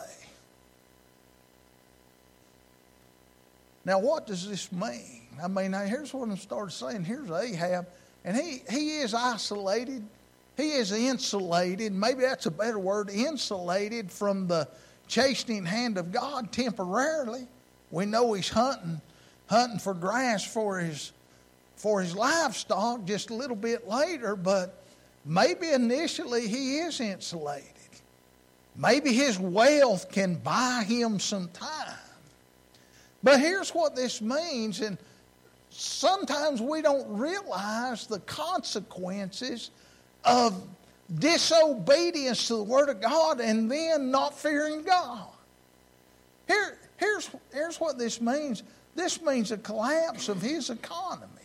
Now, 3.85 3.99
what 3.99 4.27
does 4.27 4.49
this 4.49 4.71
mean? 4.71 5.23
I 5.43 5.49
mean, 5.49 5.73
here's 5.73 6.15
what 6.15 6.29
I'm 6.29 6.37
started 6.37 6.73
saying. 6.73 7.05
Here's 7.05 7.31
Ahab, 7.31 7.87
and 8.25 8.37
he, 8.37 8.63
he 8.71 8.99
is 8.99 9.13
isolated. 9.13 10.05
He 10.57 10.73
is 10.73 10.93
insulated. 10.93 11.93
Maybe 11.93 12.23
that's 12.23 12.47
a 12.47 12.51
better 12.51 12.79
word 12.79 13.11
insulated 13.11 14.13
from 14.13 14.47
the 14.47 14.69
chastening 15.09 15.65
hand 15.65 15.99
of 15.99 16.13
God 16.13 16.53
temporarily. 16.53 17.49
We 17.91 18.07
know 18.07 18.35
he's 18.35 18.49
hunting, 18.49 19.01
hunting 19.47 19.79
for 19.79 19.95
grass 19.95 20.45
for 20.45 20.79
his 20.79 21.13
for 21.83 22.01
his 22.01 22.15
livestock 22.15 23.05
just 23.05 23.31
a 23.31 23.35
little 23.35 23.57
bit 23.57 23.89
later, 23.89 24.37
but 24.37 24.85
maybe 25.25 25.69
initially 25.69 26.47
he 26.47 26.79
is 26.79 27.01
insulated. 27.01 27.67
Maybe 28.77 29.13
his 29.13 29.37
wealth 29.37 30.09
can 30.13 30.37
buy 30.37 30.85
him 30.87 31.19
some 31.19 31.49
time. 31.49 31.99
But 33.25 33.41
here's 33.41 33.71
what 33.71 33.97
this 33.97 34.23
means, 34.23 34.81
and 34.81 34.97
sometimes 35.71 36.63
we 36.63 36.83
don't 36.83 37.19
realize 37.19 38.07
the 38.07 38.21
consequences 38.21 39.73
of 40.25 40.63
disobedience 41.19 42.47
to 42.47 42.59
the 42.59 42.63
Word 42.63 42.91
of 42.91 43.01
God 43.01 43.41
and 43.41 43.69
then 43.69 44.13
not 44.13 44.39
fearing 44.39 44.85
God. 44.85 45.27
Here, 46.47 46.79
here's, 46.97 47.29
here's 47.53 47.81
what 47.81 47.99
this 47.99 48.21
means 48.21 48.63
this 48.95 49.21
means 49.21 49.51
a 49.51 49.57
collapse 49.57 50.29
of 50.29 50.41
his 50.41 50.71
economy. 50.71 51.42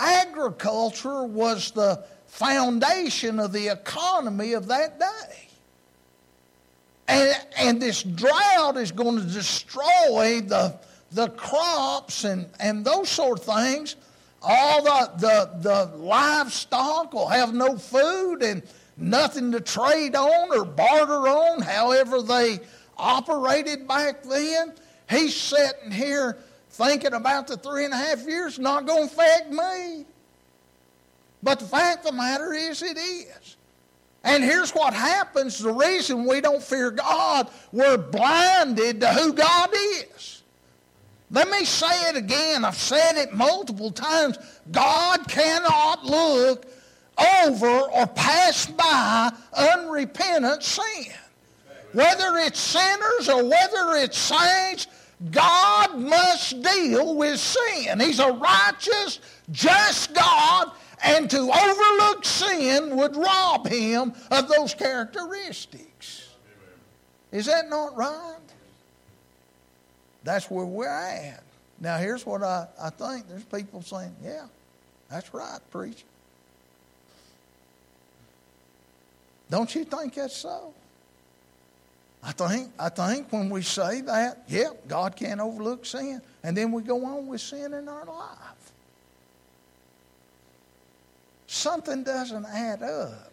Agriculture 0.00 1.24
was 1.24 1.72
the 1.72 2.02
foundation 2.26 3.38
of 3.38 3.52
the 3.52 3.68
economy 3.68 4.54
of 4.54 4.68
that 4.68 4.98
day. 4.98 5.48
And, 7.06 7.36
and 7.58 7.82
this 7.82 8.02
drought 8.02 8.76
is 8.78 8.92
going 8.92 9.16
to 9.18 9.24
destroy 9.24 10.40
the, 10.40 10.78
the 11.12 11.28
crops 11.30 12.24
and, 12.24 12.48
and 12.58 12.84
those 12.84 13.10
sort 13.10 13.40
of 13.40 13.44
things. 13.44 13.96
All 14.42 14.82
the, 14.82 15.10
the, 15.18 15.50
the 15.60 15.96
livestock 15.96 17.12
will 17.12 17.28
have 17.28 17.52
no 17.52 17.76
food 17.76 18.42
and 18.42 18.62
nothing 18.96 19.52
to 19.52 19.60
trade 19.60 20.16
on 20.16 20.56
or 20.56 20.64
barter 20.64 21.28
on, 21.28 21.60
however 21.60 22.22
they 22.22 22.60
operated 22.96 23.86
back 23.86 24.22
then. 24.22 24.72
He's 25.10 25.36
sitting 25.36 25.90
here 25.90 26.38
thinking 26.70 27.12
about 27.12 27.46
the 27.46 27.56
three 27.56 27.84
and 27.84 27.92
a 27.92 27.96
half 27.96 28.26
years 28.26 28.58
not 28.58 28.86
going 28.86 29.08
to 29.08 29.14
affect 29.14 29.50
me. 29.50 30.06
But 31.42 31.58
the 31.58 31.66
fact 31.66 32.00
of 32.00 32.12
the 32.12 32.16
matter 32.16 32.52
is, 32.52 32.82
it 32.82 32.96
is. 32.96 33.56
And 34.22 34.44
here's 34.44 34.72
what 34.72 34.92
happens 34.92 35.58
the 35.58 35.72
reason 35.72 36.26
we 36.26 36.40
don't 36.40 36.62
fear 36.62 36.90
God, 36.90 37.48
we're 37.72 37.96
blinded 37.96 39.00
to 39.00 39.08
who 39.08 39.32
God 39.32 39.70
is. 39.72 40.42
Let 41.30 41.48
me 41.48 41.64
say 41.64 42.10
it 42.10 42.16
again. 42.16 42.64
I've 42.64 42.74
said 42.74 43.16
it 43.16 43.32
multiple 43.32 43.90
times. 43.90 44.36
God 44.70 45.26
cannot 45.28 46.04
look 46.04 46.66
over 47.42 47.68
or 47.68 48.06
pass 48.08 48.66
by 48.66 49.32
unrepentant 49.52 50.62
sin. 50.62 51.12
Whether 51.92 52.36
it's 52.38 52.58
sinners 52.58 53.28
or 53.28 53.44
whether 53.44 53.96
it's 53.96 54.18
saints, 54.18 54.86
God 55.30 55.98
must 55.98 56.62
deal 56.62 57.14
with 57.14 57.38
sin. 57.38 58.00
He's 58.00 58.20
a 58.20 58.32
righteous, 58.32 59.20
just 59.50 60.14
God, 60.14 60.72
and 61.04 61.28
to 61.28 61.38
overlook 61.38 62.24
sin 62.24 62.96
would 62.96 63.16
rob 63.16 63.68
him 63.68 64.14
of 64.30 64.48
those 64.48 64.72
characteristics. 64.72 66.30
Is 67.32 67.46
that 67.46 67.68
not 67.68 67.96
right? 67.96 68.36
That's 70.24 70.50
where 70.50 70.64
we're 70.64 70.88
at. 70.88 71.42
Now, 71.80 71.98
here's 71.98 72.24
what 72.24 72.42
I, 72.42 72.66
I 72.80 72.90
think. 72.90 73.28
There's 73.28 73.44
people 73.44 73.82
saying, 73.82 74.14
yeah, 74.22 74.46
that's 75.10 75.32
right, 75.32 75.60
preacher. 75.70 76.04
Don't 79.50 79.74
you 79.74 79.84
think 79.84 80.14
that's 80.14 80.36
so? 80.36 80.72
I 82.22 82.32
think, 82.32 82.70
I 82.78 82.90
think 82.90 83.32
when 83.32 83.48
we 83.48 83.62
say 83.62 84.02
that, 84.02 84.44
yep, 84.48 84.86
God 84.86 85.16
can't 85.16 85.40
overlook 85.40 85.86
sin, 85.86 86.20
and 86.42 86.56
then 86.56 86.70
we 86.70 86.82
go 86.82 87.04
on 87.04 87.26
with 87.26 87.40
sin 87.40 87.72
in 87.72 87.88
our 87.88 88.04
life 88.04 88.60
something 91.50 92.04
doesn't 92.04 92.46
add 92.46 92.82
up. 92.82 93.32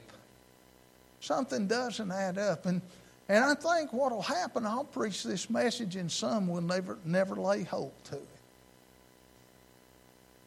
Something 1.19 1.67
doesn't 1.67 2.11
add 2.11 2.37
up. 2.37 2.65
And, 2.65 2.81
and 3.29 3.43
I 3.43 3.53
think 3.53 3.93
what 3.93 4.11
will 4.11 4.21
happen, 4.21 4.65
I'll 4.65 4.83
preach 4.83 5.23
this 5.23 5.49
message, 5.49 5.95
and 5.95 6.11
some 6.11 6.47
will 6.47 6.61
never, 6.61 6.97
never 7.05 7.35
lay 7.35 7.63
hold 7.63 7.91
to 8.05 8.15
it. 8.15 8.27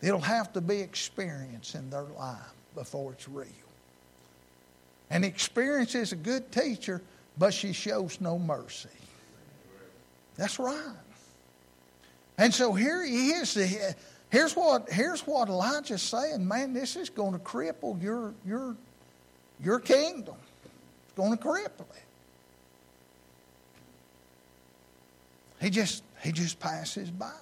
It'll 0.02 0.20
have 0.20 0.52
to 0.54 0.60
be 0.60 0.80
experience 0.80 1.74
in 1.74 1.90
their 1.90 2.06
life 2.18 2.38
before 2.74 3.12
it's 3.12 3.28
real. 3.28 3.46
And 5.10 5.24
experience 5.24 5.94
is 5.94 6.12
a 6.12 6.16
good 6.16 6.50
teacher, 6.50 7.02
but 7.40 7.54
she 7.54 7.72
shows 7.72 8.20
no 8.20 8.38
mercy. 8.38 8.90
That's 10.36 10.58
right. 10.58 10.76
And 12.36 12.52
so 12.52 12.74
here 12.74 13.02
he 13.02 13.30
is. 13.30 13.54
Here's 14.28 14.54
what, 14.54 14.90
here's 14.90 15.22
what 15.22 15.48
Elijah's 15.48 16.02
saying, 16.02 16.46
man, 16.46 16.74
this 16.74 16.96
is 16.96 17.08
going 17.08 17.32
to 17.32 17.38
cripple 17.38 18.00
your, 18.00 18.34
your, 18.46 18.76
your 19.58 19.80
kingdom. 19.80 20.34
It's 21.06 21.14
going 21.16 21.36
to 21.36 21.42
cripple 21.42 21.88
it. 21.96 22.04
He 25.62 25.70
just, 25.70 26.02
he 26.22 26.32
just 26.32 26.60
passes 26.60 27.10
by. 27.10 27.32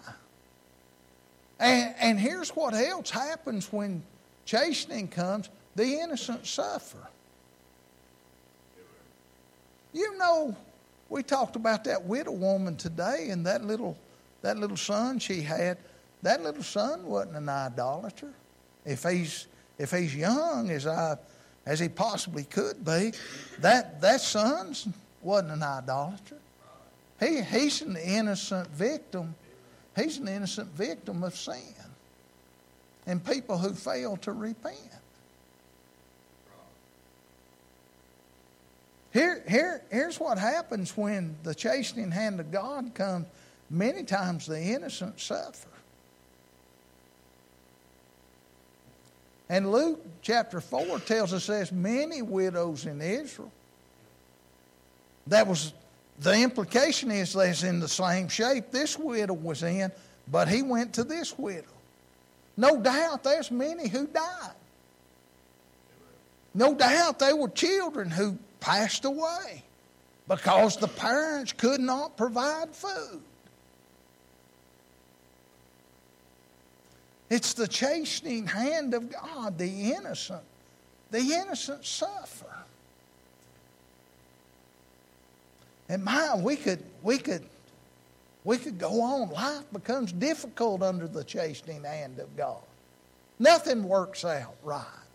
And, 1.58 1.94
and 1.98 2.20
here's 2.20 2.50
what 2.50 2.72
else 2.72 3.11
happens 3.11 3.72
when 3.72 4.04
chastening 4.44 5.08
comes 5.08 5.50
the 5.74 5.94
innocent 5.94 6.46
suffer. 6.46 7.08
You 9.92 10.16
know, 10.18 10.57
we 11.09 11.22
talked 11.22 11.57
about 11.57 11.85
that 11.85 12.05
widow 12.05 12.33
woman 12.33 12.77
today 12.77 13.29
and 13.31 13.46
that 13.46 13.64
little, 13.64 13.96
that 14.42 14.59
little 14.59 14.77
son 14.77 15.18
she 15.18 15.40
had. 15.40 15.79
That 16.22 16.42
little 16.42 16.62
son 16.62 17.07
wasn't 17.07 17.37
an 17.37 17.48
idolater. 17.48 18.33
If 18.85 19.05
he's 19.05 19.46
if 19.79 19.92
he's 19.92 20.14
young 20.14 20.70
as 20.70 20.87
I 20.87 21.16
as 21.64 21.79
he 21.79 21.88
possibly 21.88 22.44
could 22.44 22.85
be, 22.85 23.12
that 23.61 24.01
that 24.01 24.20
son 24.20 24.74
wasn't 25.22 25.53
an 25.53 25.62
idolater. 25.62 26.38
He 27.20 27.42
he's 27.42 27.83
an 27.83 27.96
innocent 27.96 28.68
victim. 28.68 29.35
He's 29.96 30.18
an 30.18 30.29
innocent 30.29 30.68
victim 30.68 31.22
of 31.22 31.37
sin. 31.37 31.74
And 33.07 33.24
people 33.24 33.59
who 33.59 33.72
fail 33.72 34.16
to 34.18 34.33
repent. 34.33 34.97
Here, 39.12 39.42
here, 39.49 39.83
here's 39.90 40.21
what 40.21 40.38
happens 40.38 40.97
when 40.97 41.37
the 41.42 41.55
chastening 41.55 42.11
hand 42.11 42.40
of 42.40 42.51
God 42.51 42.94
comes. 42.94 43.27
Many 43.71 44.03
times 44.03 44.47
the 44.47 44.61
innocent 44.61 45.21
suffer. 45.21 45.68
And 49.49 49.73
Luke 49.73 50.05
chapter 50.21 50.61
4 50.61 51.01
tells 51.01 51.33
us 51.33 51.47
there's 51.47 51.73
many 51.73 52.21
widows 52.21 52.85
in 52.85 53.01
Israel. 53.01 53.51
That 55.27 55.47
was 55.47 55.73
the 56.21 56.35
implication 56.35 57.11
is 57.11 57.33
that's 57.33 57.62
in 57.62 57.81
the 57.81 57.88
same 57.88 58.29
shape 58.29 58.71
this 58.71 58.99
widow 58.99 59.35
was 59.35 59.62
in, 59.62 59.92
but 60.27 60.49
he 60.49 60.62
went 60.62 60.94
to 60.94 61.05
this 61.05 61.38
widow. 61.38 61.66
No 62.57 62.81
doubt 62.81 63.23
there's 63.23 63.51
many 63.51 63.88
who 63.88 64.07
died. 64.07 64.53
No 66.55 66.75
doubt 66.75 67.21
there 67.21 67.37
were 67.37 67.49
children 67.49 68.11
who 68.11 68.37
passed 68.68 69.04
away 69.04 69.64
because 70.28 70.76
the 70.76 70.88
parents 70.88 71.52
could 71.52 71.81
not 71.81 72.16
provide 72.16 72.74
food. 72.74 73.22
It's 77.31 77.54
the 77.54 77.66
chastening 77.66 78.46
hand 78.46 78.92
of 78.92 79.11
God, 79.11 79.57
the 79.57 79.92
innocent. 79.92 80.42
The 81.11 81.20
innocent 81.20 81.85
suffer. 81.85 82.46
And 85.88 86.04
my, 86.04 86.37
we 86.37 86.57
could, 86.57 86.83
we 87.02 87.18
could, 87.18 87.44
We 88.44 88.57
could 88.57 88.78
go 88.78 89.02
on. 89.02 89.31
Life 89.31 89.64
becomes 89.72 90.12
difficult 90.12 90.83
under 90.83 91.07
the 91.07 91.22
chastening 91.22 91.85
hand 91.85 92.18
of 92.18 92.35
God. 92.35 92.62
Nothing 93.38 93.85
works 93.85 94.24
out 94.24 94.54
right. 94.62 95.08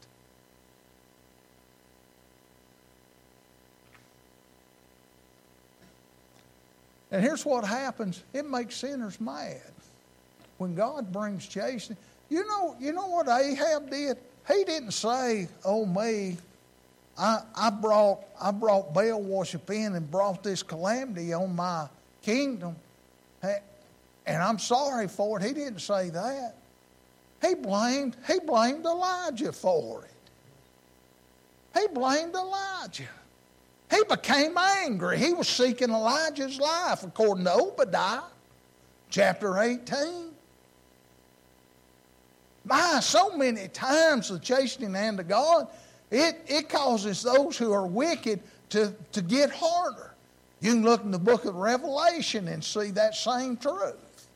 And 7.13 7.21
here's 7.21 7.45
what 7.45 7.63
happens 7.63 8.23
it 8.33 8.49
makes 8.49 8.75
sinners 8.75 9.21
mad. 9.21 9.61
When 10.57 10.75
God 10.75 11.13
brings 11.13 11.47
chastening, 11.47 11.97
you 12.29 12.45
know, 12.47 12.75
you 12.79 12.91
know 12.91 13.07
what 13.07 13.27
Ahab 13.27 13.89
did? 13.91 14.17
He 14.47 14.63
didn't 14.63 14.91
say, 14.91 15.47
Oh 15.63 15.85
me, 15.85 16.37
I, 17.17 17.41
I 17.55 17.69
brought 17.69 18.21
I 18.41 18.49
brought 18.49 18.95
Baal 18.95 19.21
worship 19.21 19.69
in 19.69 19.93
and 19.93 20.09
brought 20.09 20.43
this 20.43 20.63
calamity 20.63 21.33
on 21.33 21.55
my 21.55 21.87
kingdom. 22.23 22.75
And 24.25 24.41
I'm 24.41 24.57
sorry 24.57 25.07
for 25.07 25.39
it. 25.39 25.45
He 25.45 25.53
didn't 25.53 25.81
say 25.81 26.09
that. 26.09 26.55
He 27.45 27.53
blamed, 27.55 28.15
he 28.25 28.39
blamed 28.39 28.85
Elijah 28.85 29.51
for 29.51 30.05
it. 30.05 31.79
He 31.79 31.87
blamed 31.89 32.33
Elijah. 32.33 33.09
He 33.93 34.03
became 34.09 34.57
angry. 34.57 35.19
He 35.19 35.33
was 35.33 35.47
seeking 35.47 35.91
Elijah's 35.91 36.59
life, 36.59 37.03
according 37.03 37.45
to 37.45 37.53
Obadiah, 37.53 38.21
chapter 39.09 39.59
18. 39.59 40.31
My, 42.65 42.99
so 43.01 43.37
many 43.37 43.67
times 43.67 44.29
the 44.29 44.39
chastening 44.39 44.93
hand 44.95 45.19
of 45.19 45.27
God, 45.27 45.67
it, 46.09 46.41
it 46.47 46.69
causes 46.69 47.21
those 47.21 47.55
who 47.55 47.71
are 47.71 47.85
wicked 47.85 48.39
to, 48.69 48.95
to 49.11 49.21
get 49.21 49.51
harder. 49.51 50.13
You 50.59 50.71
can 50.71 50.83
look 50.83 51.03
in 51.03 51.11
the 51.11 51.19
book 51.19 51.45
of 51.45 51.55
Revelation 51.55 52.47
and 52.47 52.63
see 52.63 52.91
that 52.91 53.13
same 53.13 53.57
truth. 53.57 54.27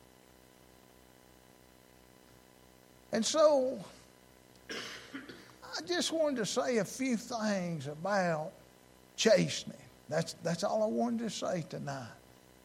And 3.10 3.24
so, 3.24 3.78
I 4.70 5.80
just 5.86 6.12
wanted 6.12 6.36
to 6.36 6.46
say 6.46 6.76
a 6.76 6.84
few 6.84 7.16
things 7.16 7.86
about 7.86 8.52
chastening. 9.18 9.76
That's, 10.08 10.34
that's 10.42 10.64
all 10.64 10.82
I 10.82 10.86
wanted 10.86 11.18
to 11.18 11.30
say 11.30 11.64
tonight. 11.68 12.08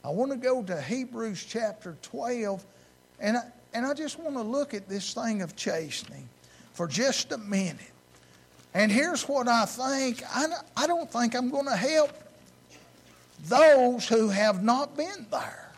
I 0.05 0.09
want 0.09 0.31
to 0.31 0.37
go 0.37 0.63
to 0.63 0.81
Hebrews 0.81 1.45
chapter 1.47 1.97
12, 2.01 2.65
and 3.19 3.37
I, 3.37 3.41
and 3.73 3.85
I 3.85 3.93
just 3.93 4.17
want 4.19 4.35
to 4.35 4.41
look 4.41 4.73
at 4.73 4.87
this 4.87 5.13
thing 5.13 5.41
of 5.41 5.55
chastening 5.55 6.29
for 6.73 6.87
just 6.87 7.31
a 7.31 7.37
minute. 7.37 7.79
And 8.73 8.91
here's 8.91 9.23
what 9.23 9.47
I 9.47 9.65
think 9.65 10.23
I, 10.29 10.45
I 10.75 10.87
don't 10.87 11.11
think 11.11 11.35
I'm 11.35 11.49
going 11.49 11.65
to 11.65 11.75
help 11.75 12.11
those 13.45 14.07
who 14.07 14.29
have 14.29 14.63
not 14.63 14.95
been 14.95 15.27
there. 15.31 15.71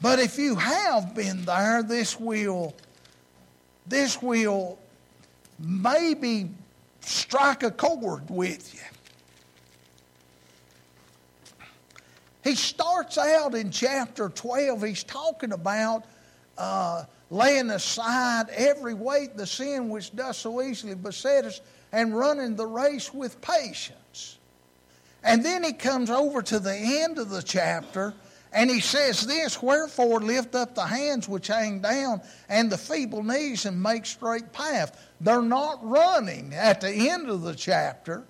But 0.00 0.18
if 0.18 0.38
you 0.38 0.54
have 0.54 1.14
been 1.14 1.44
there, 1.44 1.82
this 1.82 2.18
will 2.18 2.74
this 3.86 4.20
will 4.22 4.78
maybe 5.58 6.50
strike 7.00 7.62
a 7.62 7.70
chord 7.70 8.30
with 8.30 8.74
you. 8.74 8.93
He 12.44 12.54
starts 12.54 13.16
out 13.16 13.54
in 13.54 13.70
chapter 13.70 14.28
12, 14.28 14.82
he's 14.82 15.02
talking 15.02 15.52
about 15.52 16.04
uh, 16.58 17.04
laying 17.30 17.70
aside 17.70 18.50
every 18.50 18.94
weight, 18.94 19.36
the 19.36 19.46
sin 19.46 19.88
which 19.88 20.14
does 20.14 20.36
so 20.36 20.60
easily 20.60 20.94
beset 20.94 21.46
us, 21.46 21.62
and 21.90 22.16
running 22.16 22.54
the 22.54 22.66
race 22.66 23.12
with 23.14 23.40
patience. 23.40 24.38
And 25.22 25.42
then 25.42 25.64
he 25.64 25.72
comes 25.72 26.10
over 26.10 26.42
to 26.42 26.60
the 26.60 26.76
end 26.76 27.18
of 27.18 27.30
the 27.30 27.42
chapter 27.42 28.12
and 28.52 28.70
he 28.70 28.80
says 28.80 29.26
this 29.26 29.60
Wherefore 29.60 30.20
lift 30.20 30.54
up 30.54 30.74
the 30.74 30.86
hands 30.86 31.28
which 31.28 31.48
hang 31.48 31.80
down 31.80 32.20
and 32.48 32.70
the 32.70 32.78
feeble 32.78 33.24
knees 33.24 33.66
and 33.66 33.82
make 33.82 34.06
straight 34.06 34.52
path. 34.52 35.10
They're 35.20 35.42
not 35.42 35.80
running 35.82 36.54
at 36.54 36.80
the 36.80 37.10
end 37.10 37.28
of 37.28 37.42
the 37.42 37.54
chapter 37.54 38.22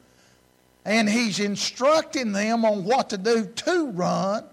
and 0.85 1.09
he's 1.09 1.41
instructing 1.41 2.33
them 2.33 2.65
on 2.65 2.85
what 2.85 3.11
to 3.11 3.19
do 3.19 3.47
to 3.47 3.87
run. 3.91 4.45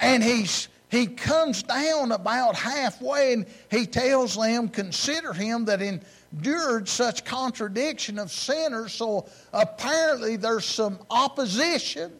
And 0.00 0.22
he's 0.22 0.68
he 0.90 1.06
comes 1.06 1.62
down 1.62 2.12
about 2.12 2.56
halfway 2.56 3.34
and 3.34 3.46
he 3.70 3.86
tells 3.86 4.36
them, 4.36 4.68
Consider 4.68 5.32
him 5.32 5.66
that 5.66 5.82
endured 5.82 6.88
such 6.88 7.24
contradiction 7.24 8.18
of 8.18 8.30
sinners. 8.32 8.94
So 8.94 9.26
apparently 9.52 10.36
there's 10.36 10.64
some 10.64 10.98
opposition. 11.10 12.12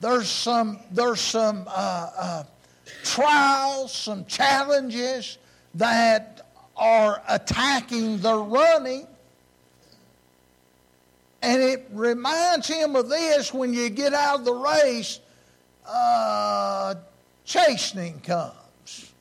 There's 0.00 0.28
some, 0.28 0.80
there's 0.90 1.20
some 1.20 1.64
uh, 1.68 2.10
uh, 2.18 2.44
trials, 3.04 3.94
some 3.94 4.26
challenges 4.26 5.38
that 5.74 6.46
are 6.76 7.22
attacking 7.28 8.18
the 8.18 8.36
running. 8.36 9.06
And 11.42 11.60
it 11.60 11.88
reminds 11.92 12.68
him 12.68 12.94
of 12.94 13.08
this 13.08 13.52
when 13.52 13.74
you 13.74 13.90
get 13.90 14.14
out 14.14 14.38
of 14.38 14.44
the 14.44 14.54
race, 14.54 15.18
uh, 15.86 16.94
chastening 17.44 18.20
comes. 18.20 19.12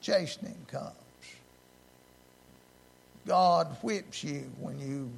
Chastening 0.00 0.56
comes. 0.68 0.94
God 3.26 3.76
whips 3.82 4.24
you 4.24 4.50
when 4.60 4.78
you 4.78 5.10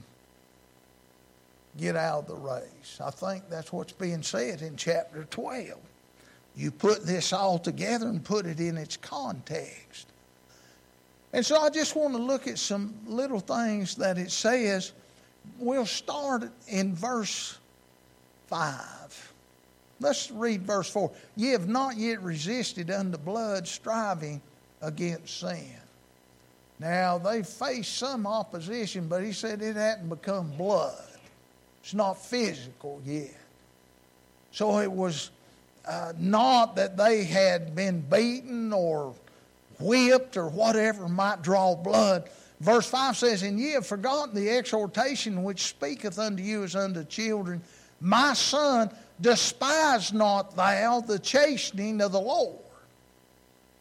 get 1.79 1.95
out 1.97 2.21
of 2.21 2.27
the 2.29 2.35
race. 2.35 2.99
I 3.03 3.11
think 3.11 3.49
that's 3.49 3.73
what's 3.73 3.93
being 3.93 4.23
said 4.23 4.63
in 4.63 4.77
chapter 4.77 5.25
12. 5.25 5.79
You 6.57 6.71
put 6.71 7.07
this 7.07 7.33
all 7.33 7.59
together 7.59 8.09
and 8.09 8.23
put 8.23 8.47
it 8.47 8.61
in 8.61 8.77
its 8.77 8.97
context. 8.97 10.12
And 11.33 11.45
so 11.45 11.59
I 11.59 11.71
just 11.71 11.97
want 11.97 12.15
to 12.15 12.23
look 12.23 12.47
at 12.47 12.59
some 12.59 12.95
little 13.07 13.41
things 13.41 13.95
that 13.97 14.19
it 14.19 14.31
says. 14.31 14.93
We'll 15.59 15.87
start 15.87 16.51
in 16.69 16.95
verse 16.95 17.59
5. 18.49 19.33
Let's 20.01 20.31
read 20.31 20.63
verse 20.63 20.91
4. 20.91 21.11
Ye 21.37 21.51
have 21.51 21.69
not 21.69 21.97
yet 21.97 22.23
resisted 22.23 22.91
unto 22.91 23.17
blood, 23.17 23.67
striving 23.67 24.43
against 24.83 25.41
sin. 25.41 25.77
Now, 26.79 27.19
they 27.19 27.45
faced 27.45 27.97
some 27.97 28.27
opposition, 28.27 29.07
but 29.07 29.23
he 29.23 29.33
said 29.33 29.63
it 29.63 29.77
hadn't 29.77 30.09
become 30.09 30.51
blood. 30.51 31.19
It's 31.83 31.95
not 31.95 32.15
physical 32.15 33.01
yet. 33.05 33.37
So 34.51 34.81
it 34.81 34.91
was 34.91 35.31
uh, 35.87 36.13
not 36.19 36.77
that 36.77 36.97
they 36.97 37.25
had 37.25 37.75
been 37.75 38.01
beaten 38.01 38.73
or 38.73 39.15
whipped 39.83 40.37
or 40.37 40.49
whatever 40.49 41.09
might 41.09 41.43
draw 41.43 41.75
blood. 41.75 42.29
Verse 42.61 42.87
5 42.87 43.17
says, 43.17 43.43
And 43.43 43.59
ye 43.59 43.73
have 43.73 43.87
forgotten 43.87 44.35
the 44.35 44.51
exhortation 44.51 45.43
which 45.43 45.65
speaketh 45.65 46.19
unto 46.19 46.43
you 46.43 46.63
as 46.63 46.77
unto 46.77 47.05
children. 47.05 47.61
My 48.01 48.35
son, 48.35 48.91
despise 49.21 50.13
not 50.13 50.57
thou 50.57 51.01
the 51.01 51.19
chastening 51.19 52.01
of 52.01 52.13
the 52.13 52.21
Lord. 52.21 52.59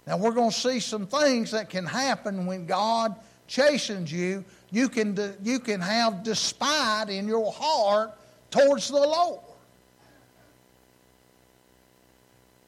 Now, 0.08 0.18
we're 0.18 0.32
going 0.32 0.52
to 0.52 0.56
see 0.56 0.80
some 0.80 1.06
things 1.06 1.52
that 1.52 1.70
can 1.70 1.86
happen 1.86 2.46
when 2.46 2.66
God 2.66 3.16
chastens 3.48 4.12
you. 4.12 4.44
You 4.72 4.90
can, 4.90 5.38
you 5.44 5.60
can 5.60 5.80
have 5.80 6.24
despite 6.24 7.10
in 7.10 7.28
your 7.28 7.52
heart 7.52 8.12
towards 8.50 8.88
the 8.88 8.96
Lord. 8.96 9.42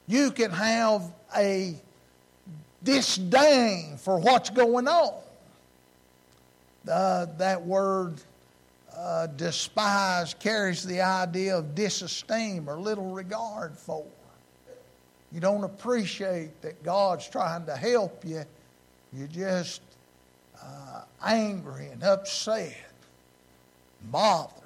You 0.08 0.32
can 0.32 0.52
have 0.52 1.12
a 1.36 1.76
disdain 2.84 3.98
for 3.98 4.18
what's 4.20 4.50
going 4.50 4.88
on. 4.88 5.22
That 6.86 7.66
word 7.66 8.22
uh, 8.96 9.28
despise 9.28 10.34
carries 10.34 10.84
the 10.84 11.02
idea 11.02 11.58
of 11.58 11.76
disesteem 11.76 12.68
or 12.68 12.80
little 12.80 13.12
regard 13.12 13.78
for. 13.78 14.06
You 15.32 15.40
don't 15.40 15.64
appreciate 15.64 16.62
that 16.62 16.84
God's 16.84 17.28
trying 17.28 17.66
to 17.66 17.76
help 17.76 18.24
you. 18.24 18.44
You're 19.12 19.28
just 19.28 19.82
uh, 20.62 21.02
angry 21.24 21.88
and 21.88 22.04
upset, 22.04 22.78
bothered. 24.04 24.60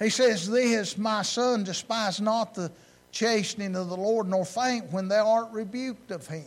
He 0.00 0.10
says, 0.10 0.50
This, 0.50 0.98
my 0.98 1.22
son, 1.22 1.62
despise 1.62 2.20
not 2.20 2.54
the 2.54 2.72
chastening 3.12 3.76
of 3.76 3.88
the 3.88 3.96
Lord, 3.96 4.26
nor 4.26 4.44
faint 4.44 4.90
when 4.90 5.06
thou 5.06 5.28
art 5.28 5.52
rebuked 5.52 6.10
of 6.10 6.26
him. 6.26 6.44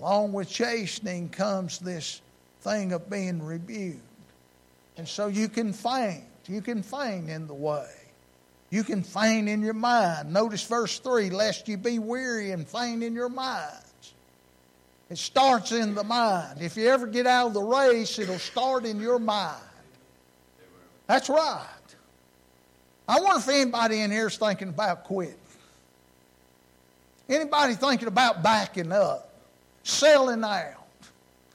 Along 0.00 0.32
with 0.32 0.48
chastening 0.48 1.28
comes 1.28 1.78
this 1.78 2.22
thing 2.62 2.92
of 2.92 3.10
being 3.10 3.42
rebuked. 3.42 4.00
And 4.96 5.06
so 5.06 5.26
you 5.26 5.48
can 5.48 5.72
faint. 5.72 6.24
You 6.48 6.62
can 6.62 6.82
faint 6.82 7.28
in 7.28 7.46
the 7.46 7.54
way. 7.54 7.90
You 8.70 8.82
can 8.82 9.02
faint 9.02 9.48
in 9.48 9.62
your 9.62 9.74
mind. 9.74 10.32
Notice 10.32 10.64
verse 10.64 10.98
3 11.00 11.30
lest 11.30 11.68
you 11.68 11.76
be 11.76 11.98
weary 11.98 12.52
and 12.52 12.66
faint 12.66 13.02
in 13.02 13.14
your 13.14 13.28
minds. 13.28 14.14
It 15.10 15.18
starts 15.18 15.72
in 15.72 15.94
the 15.94 16.04
mind. 16.04 16.62
If 16.62 16.76
you 16.76 16.88
ever 16.88 17.06
get 17.06 17.26
out 17.26 17.48
of 17.48 17.54
the 17.54 17.62
race, 17.62 18.18
it'll 18.18 18.38
start 18.38 18.84
in 18.84 19.00
your 19.00 19.18
mind. 19.18 19.60
That's 21.08 21.28
right. 21.28 21.66
I 23.08 23.18
wonder 23.20 23.40
if 23.40 23.48
anybody 23.48 24.00
in 24.02 24.12
here 24.12 24.28
is 24.28 24.36
thinking 24.36 24.68
about 24.68 25.02
quitting. 25.04 25.34
Anybody 27.28 27.74
thinking 27.74 28.06
about 28.06 28.42
backing 28.44 28.92
up, 28.92 29.29
selling 29.82 30.44
out? 30.44 30.74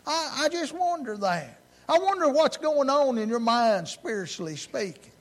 I, 0.05 0.43
I 0.43 0.49
just 0.49 0.73
wonder 0.73 1.17
that. 1.17 1.59
I 1.87 1.99
wonder 1.99 2.29
what's 2.29 2.57
going 2.57 2.89
on 2.89 3.17
in 3.17 3.29
your 3.29 3.39
mind, 3.39 3.87
spiritually 3.87 4.55
speaking. 4.55 5.11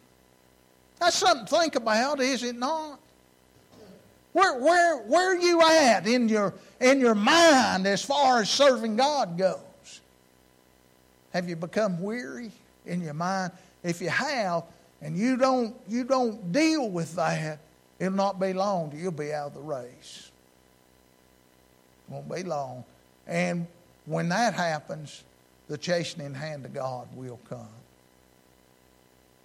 That's 1.01 1.17
something 1.17 1.47
to 1.47 1.57
think 1.57 1.75
about, 1.75 2.21
is 2.21 2.43
it 2.43 2.57
not? 2.57 2.99
Where, 4.33 4.59
where, 4.59 4.99
where 5.03 5.33
are 5.33 5.41
you 5.41 5.63
at 5.63 6.07
in 6.07 6.29
your, 6.29 6.55
in 6.81 7.01
your 7.01 7.15
mind 7.15 7.87
as 7.87 8.03
far 8.03 8.41
as 8.41 8.51
serving 8.51 8.97
God 8.97 9.39
goes? 9.39 10.01
Have 11.33 11.49
you 11.49 11.57
become 11.57 12.03
weary 12.03 12.51
in 12.87 13.01
your 13.01 13.15
mind? 13.15 13.53
If 13.83 14.01
you 14.01 14.09
have, 14.09 14.65
and 15.03 15.17
you 15.17 15.37
don't, 15.37 15.77
you 15.89 16.05
don't 16.05 16.51
deal 16.53 16.89
with 16.89 17.15
that, 17.17 17.59
it'll 17.99 18.15
not 18.15 18.41
be 18.41 18.53
long 18.53 18.91
till 18.91 18.99
you'll 18.99 19.13
be 19.13 19.33
out 19.33 19.49
of 19.49 19.55
the 19.55 19.61
race. 19.61 20.31
Won't 22.09 22.33
be 22.33 22.43
long. 22.43 22.85
And 23.27 23.67
when 24.07 24.29
that 24.29 24.55
happens, 24.55 25.25
the 25.69 25.79
chastening 25.79 26.35
hand 26.35 26.65
of 26.65 26.75
God 26.75 27.09
will 27.15 27.41
come. 27.49 27.69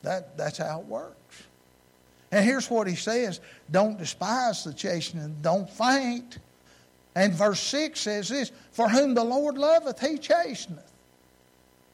That, 0.02 0.38
that's 0.38 0.58
how 0.58 0.82
it 0.82 0.86
works. 0.86 1.44
And 2.32 2.46
here's 2.46 2.70
what 2.70 2.88
he 2.88 2.96
says 2.96 3.40
don't 3.72 3.98
despise 3.98 4.64
the 4.64 4.74
chastening, 4.74 5.38
don't 5.42 5.70
faint. 5.70 6.40
And 7.16 7.34
verse 7.34 7.60
6 7.60 8.00
says 8.00 8.30
this 8.30 8.52
For 8.72 8.88
whom 8.88 9.14
the 9.14 9.24
Lord 9.24 9.58
loveth, 9.58 10.00
he 10.00 10.18
chasteneth. 10.18 10.92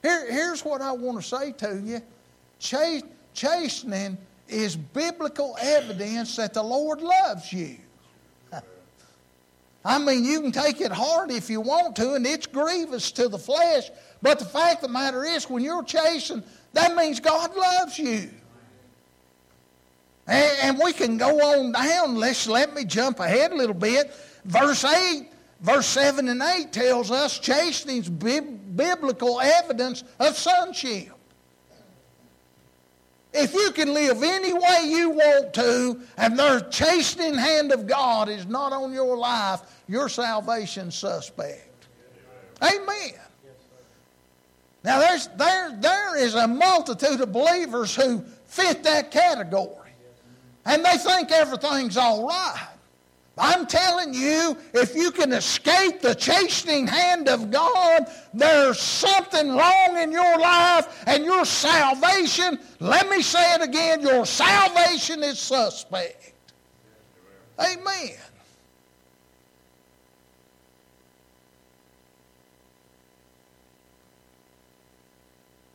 Here, 0.01 0.31
here's 0.31 0.63
what 0.63 0.81
I 0.81 0.91
want 0.91 1.21
to 1.21 1.27
say 1.27 1.51
to 1.53 1.81
you 1.83 2.01
chastening 3.33 4.17
is 4.47 4.75
biblical 4.75 5.57
evidence 5.59 6.35
that 6.35 6.53
the 6.53 6.63
Lord 6.63 7.01
loves 7.01 7.51
you. 7.51 7.77
I 9.85 9.99
mean, 9.99 10.25
you 10.25 10.41
can 10.41 10.51
take 10.51 10.81
it 10.81 10.91
hard 10.91 11.29
if 11.29 11.47
you 11.47 11.61
want 11.61 11.95
to, 11.97 12.15
and 12.15 12.25
it's 12.25 12.47
grievous 12.47 13.11
to 13.11 13.29
the 13.29 13.37
flesh. 13.37 13.91
But 14.19 14.39
the 14.39 14.45
fact 14.45 14.77
of 14.77 14.87
the 14.89 14.93
matter 14.93 15.23
is, 15.23 15.47
when 15.47 15.63
you're 15.63 15.83
chastened, 15.83 16.43
that 16.73 16.95
means 16.95 17.19
God 17.19 17.55
loves 17.55 17.99
you. 17.99 18.31
And, 20.25 20.57
and 20.63 20.79
we 20.83 20.91
can 20.91 21.17
go 21.17 21.37
on 21.39 21.71
down. 21.71 22.15
Let's 22.15 22.47
let 22.47 22.73
me 22.73 22.83
jump 22.83 23.19
ahead 23.19 23.51
a 23.51 23.55
little 23.55 23.75
bit. 23.75 24.11
Verse 24.43 24.83
8, 24.83 25.27
verse 25.61 25.85
7 25.85 26.29
and 26.29 26.41
8 26.41 26.73
tells 26.73 27.11
us 27.11 27.37
chastening 27.37 27.99
is 27.99 28.09
biblical 28.09 29.39
evidence 29.39 30.03
of 30.19 30.35
sonship. 30.35 31.11
If 33.37 33.53
you 33.53 33.71
can 33.71 33.93
live 33.93 34.23
any 34.23 34.53
way 34.53 34.79
you 34.85 35.09
want 35.09 35.53
to, 35.55 35.99
and 36.17 36.39
the 36.39 36.65
chastening 36.71 37.33
hand 37.33 37.73
of 37.73 37.85
God 37.85 38.29
is 38.29 38.45
not 38.45 38.71
on 38.71 38.93
your 38.93 39.17
life, 39.17 39.61
your 39.87 40.07
salvation 40.07 40.89
suspect. 40.89 41.87
Amen. 42.63 43.19
Now 44.85 44.99
there's 44.99 45.27
there 45.35 45.75
there 45.79 46.15
is 46.15 46.35
a 46.35 46.47
multitude 46.47 47.19
of 47.19 47.33
believers 47.33 47.95
who 47.95 48.23
fit 48.45 48.83
that 48.83 49.11
category. 49.11 49.91
And 50.65 50.83
they 50.83 50.97
think 50.97 51.31
everything's 51.31 51.97
all 51.97 52.27
right. 52.27 52.74
I'm 53.37 53.65
telling 53.67 54.13
you, 54.13 54.57
if 54.73 54.95
you 54.95 55.11
can 55.11 55.33
escape 55.33 55.99
the 55.99 56.15
chastening 56.15 56.87
hand 56.87 57.27
of 57.27 57.51
God, 57.51 58.05
there's 58.33 58.79
something 58.79 59.49
wrong 59.49 59.97
in 59.97 60.11
your 60.11 60.39
life 60.39 61.03
and 61.05 61.25
your 61.25 61.43
salvation, 61.43 62.57
let 62.79 63.09
me 63.09 63.21
say 63.21 63.55
it 63.55 63.61
again, 63.61 64.01
your 64.01 64.25
salvation 64.25 65.21
is 65.21 65.37
suspect. 65.37 66.33
Amen. 67.59 68.17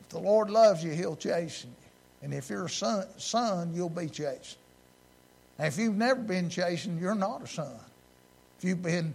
If 0.00 0.08
the 0.08 0.18
Lord 0.18 0.48
loves 0.48 0.82
you, 0.82 0.92
He'll 0.92 1.16
chasten 1.16 1.70
you. 1.70 1.76
And 2.22 2.34
if 2.34 2.48
you're 2.48 2.66
a 2.66 2.70
son, 2.70 3.06
son 3.18 3.74
you'll 3.74 3.90
be 3.90 4.08
chastened. 4.08 4.59
And 5.60 5.68
if 5.68 5.78
you've 5.78 5.96
never 5.96 6.20
been 6.22 6.48
chastened, 6.48 6.98
you're 6.98 7.14
not 7.14 7.42
a 7.42 7.46
son. 7.46 7.78
If 8.56 8.64
you've 8.64 8.82
been, 8.82 9.14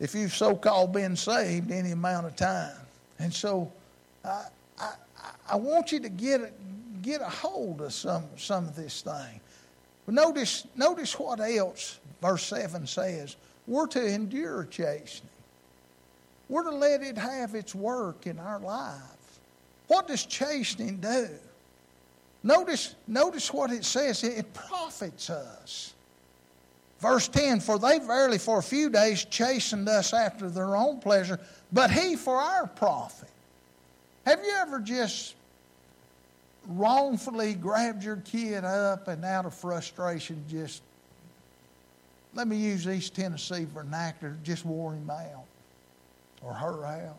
if 0.00 0.12
you've 0.12 0.34
so-called 0.34 0.92
been 0.92 1.14
saved 1.14 1.70
any 1.70 1.92
amount 1.92 2.26
of 2.26 2.34
time, 2.34 2.74
and 3.20 3.32
so 3.32 3.70
I, 4.24 4.46
I, 4.76 4.94
I 5.50 5.54
want 5.54 5.92
you 5.92 6.00
to 6.00 6.08
get 6.08 6.40
a, 6.40 6.50
get 7.00 7.20
a 7.20 7.28
hold 7.28 7.80
of 7.80 7.92
some 7.92 8.24
some 8.36 8.66
of 8.66 8.74
this 8.74 9.02
thing. 9.02 9.40
But 10.04 10.16
notice 10.16 10.66
notice 10.74 11.16
what 11.16 11.38
else 11.38 12.00
verse 12.20 12.42
seven 12.42 12.84
says. 12.84 13.36
We're 13.68 13.86
to 13.86 14.04
endure 14.04 14.64
chastening. 14.64 15.30
We're 16.48 16.64
to 16.64 16.74
let 16.74 17.04
it 17.04 17.16
have 17.16 17.54
its 17.54 17.72
work 17.72 18.26
in 18.26 18.40
our 18.40 18.58
lives. 18.58 19.40
What 19.86 20.08
does 20.08 20.26
chastening 20.26 20.96
do? 20.96 21.28
Notice, 22.46 22.94
notice 23.08 23.52
what 23.52 23.72
it 23.72 23.84
says. 23.84 24.22
It 24.22 24.54
profits 24.54 25.30
us. 25.30 25.94
Verse 27.00 27.26
10 27.26 27.58
For 27.58 27.76
they 27.76 27.98
verily 27.98 28.38
for 28.38 28.60
a 28.60 28.62
few 28.62 28.88
days 28.88 29.24
chastened 29.24 29.88
us 29.88 30.14
after 30.14 30.48
their 30.48 30.76
own 30.76 31.00
pleasure, 31.00 31.40
but 31.72 31.90
he 31.90 32.14
for 32.14 32.36
our 32.36 32.68
profit. 32.68 33.30
Have 34.24 34.44
you 34.44 34.52
ever 34.58 34.78
just 34.78 35.34
wrongfully 36.68 37.54
grabbed 37.54 38.04
your 38.04 38.18
kid 38.18 38.62
up 38.62 39.08
and 39.08 39.24
out 39.24 39.44
of 39.44 39.52
frustration 39.52 40.44
just, 40.48 40.82
let 42.32 42.46
me 42.46 42.58
use 42.58 42.86
East 42.86 43.16
Tennessee 43.16 43.66
vernacular, 43.74 44.36
just 44.44 44.64
wore 44.64 44.92
him 44.92 45.10
out 45.10 45.46
or 46.42 46.52
her 46.52 46.86
out? 46.86 47.18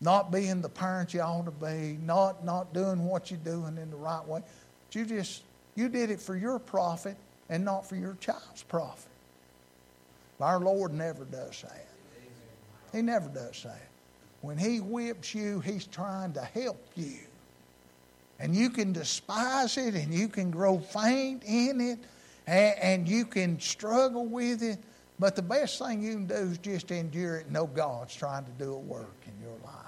Not 0.00 0.30
being 0.30 0.60
the 0.60 0.68
parent 0.68 1.14
you 1.14 1.20
ought 1.20 1.46
to 1.46 1.50
be, 1.50 1.98
not, 2.04 2.44
not 2.44 2.72
doing 2.74 3.04
what 3.04 3.30
you're 3.30 3.40
doing 3.40 3.78
in 3.78 3.90
the 3.90 3.96
right 3.96 4.26
way. 4.26 4.42
But 4.86 4.94
you 4.94 5.06
just, 5.06 5.42
you 5.74 5.88
did 5.88 6.10
it 6.10 6.20
for 6.20 6.36
your 6.36 6.58
profit 6.58 7.16
and 7.48 7.64
not 7.64 7.88
for 7.88 7.96
your 7.96 8.16
child's 8.20 8.62
profit. 8.64 9.10
Our 10.40 10.60
Lord 10.60 10.92
never 10.92 11.24
does 11.24 11.62
that. 11.62 11.86
He 12.92 13.02
never 13.02 13.28
does 13.28 13.62
that. 13.62 13.88
When 14.42 14.58
He 14.58 14.80
whips 14.80 15.34
you, 15.34 15.60
He's 15.60 15.86
trying 15.86 16.34
to 16.34 16.42
help 16.42 16.84
you. 16.96 17.20
And 18.38 18.54
you 18.54 18.68
can 18.68 18.92
despise 18.92 19.76
it 19.78 19.94
and 19.94 20.12
you 20.12 20.28
can 20.28 20.50
grow 20.50 20.78
faint 20.78 21.44
in 21.46 21.80
it 21.80 21.98
and, 22.46 22.78
and 22.78 23.08
you 23.08 23.24
can 23.24 23.58
struggle 23.58 24.26
with 24.26 24.62
it. 24.62 24.78
But 25.18 25.36
the 25.36 25.42
best 25.42 25.78
thing 25.78 26.02
you 26.02 26.14
can 26.14 26.26
do 26.26 26.34
is 26.34 26.58
just 26.58 26.90
endure 26.90 27.36
it 27.36 27.44
and 27.44 27.54
know 27.54 27.66
God's 27.66 28.14
trying 28.14 28.44
to 28.44 28.50
do 28.58 28.74
a 28.74 28.78
work 28.78 29.14
in 29.26 29.32
your 29.42 29.56
life. 29.64 29.83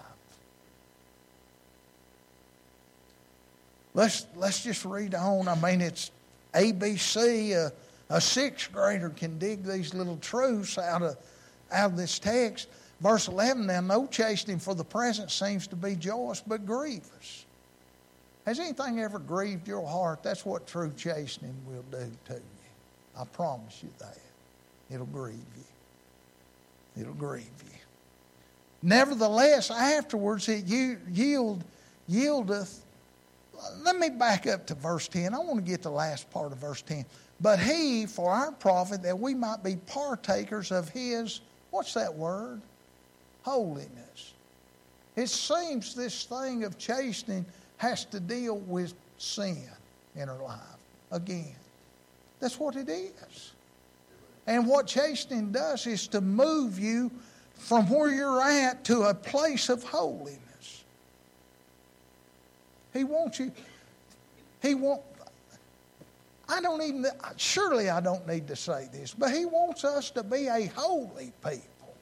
Let's 3.96 4.26
let's 4.36 4.62
just 4.62 4.84
read 4.84 5.16
on. 5.16 5.48
I 5.48 5.56
mean, 5.56 5.80
it's 5.80 6.12
ABC. 6.54 7.66
Uh, 7.66 7.70
a 8.08 8.20
sixth 8.20 8.72
grader 8.72 9.08
can 9.08 9.36
dig 9.38 9.64
these 9.64 9.92
little 9.92 10.18
truths 10.18 10.78
out 10.78 11.02
of 11.02 11.16
out 11.72 11.90
of 11.90 11.96
this 11.96 12.20
text. 12.20 12.68
Verse 13.00 13.28
11, 13.28 13.66
now 13.66 13.80
no 13.82 14.06
chastening 14.06 14.58
for 14.58 14.74
the 14.74 14.84
present 14.84 15.30
seems 15.30 15.66
to 15.66 15.76
be 15.76 15.96
joyous, 15.96 16.40
but 16.40 16.64
grievous. 16.64 17.44
Has 18.46 18.58
anything 18.58 19.00
ever 19.00 19.18
grieved 19.18 19.68
your 19.68 19.86
heart? 19.86 20.22
That's 20.22 20.46
what 20.46 20.66
true 20.66 20.92
chastening 20.96 21.54
will 21.66 21.84
do 21.90 22.10
to 22.26 22.34
you. 22.34 22.40
I 23.18 23.24
promise 23.24 23.82
you 23.82 23.90
that. 23.98 24.16
It'll 24.90 25.04
grieve 25.06 25.34
you. 26.94 27.02
It'll 27.02 27.12
grieve 27.14 27.50
you. 27.64 27.78
Nevertheless, 28.82 29.70
afterwards 29.70 30.48
it 30.48 30.64
yield, 30.64 31.64
yieldeth 32.08 32.78
let 33.82 33.96
me 33.96 34.10
back 34.10 34.46
up 34.46 34.66
to 34.66 34.74
verse 34.74 35.08
10. 35.08 35.34
I 35.34 35.38
want 35.38 35.64
to 35.64 35.70
get 35.70 35.82
the 35.82 35.90
last 35.90 36.30
part 36.30 36.52
of 36.52 36.58
verse 36.58 36.82
10. 36.82 37.04
But 37.40 37.58
he, 37.58 38.06
for 38.06 38.30
our 38.30 38.52
profit, 38.52 39.02
that 39.02 39.18
we 39.18 39.34
might 39.34 39.62
be 39.62 39.76
partakers 39.76 40.72
of 40.72 40.88
his, 40.88 41.40
what's 41.70 41.94
that 41.94 42.14
word? 42.14 42.60
Holiness. 43.42 44.32
It 45.16 45.28
seems 45.28 45.94
this 45.94 46.24
thing 46.24 46.64
of 46.64 46.78
chastening 46.78 47.44
has 47.78 48.04
to 48.06 48.20
deal 48.20 48.58
with 48.58 48.94
sin 49.18 49.64
in 50.14 50.28
our 50.28 50.42
life 50.42 50.60
again. 51.10 51.54
That's 52.40 52.58
what 52.58 52.76
it 52.76 52.88
is. 52.88 53.52
And 54.46 54.66
what 54.66 54.86
chastening 54.86 55.52
does 55.52 55.86
is 55.86 56.06
to 56.08 56.20
move 56.20 56.78
you 56.78 57.10
from 57.54 57.88
where 57.88 58.10
you're 58.10 58.42
at 58.42 58.84
to 58.84 59.02
a 59.04 59.14
place 59.14 59.68
of 59.68 59.82
holiness. 59.82 60.38
He 62.96 63.04
wants 63.04 63.38
you. 63.38 63.52
He 64.62 64.74
want. 64.74 65.02
I 66.48 66.60
don't 66.60 66.82
even. 66.82 67.06
Surely 67.36 67.90
I 67.90 68.00
don't 68.00 68.26
need 68.26 68.48
to 68.48 68.56
say 68.56 68.88
this, 68.92 69.14
but 69.14 69.30
He 69.32 69.44
wants 69.44 69.84
us 69.84 70.10
to 70.10 70.22
be 70.22 70.46
a 70.46 70.66
holy 70.66 71.32
people. 71.44 71.94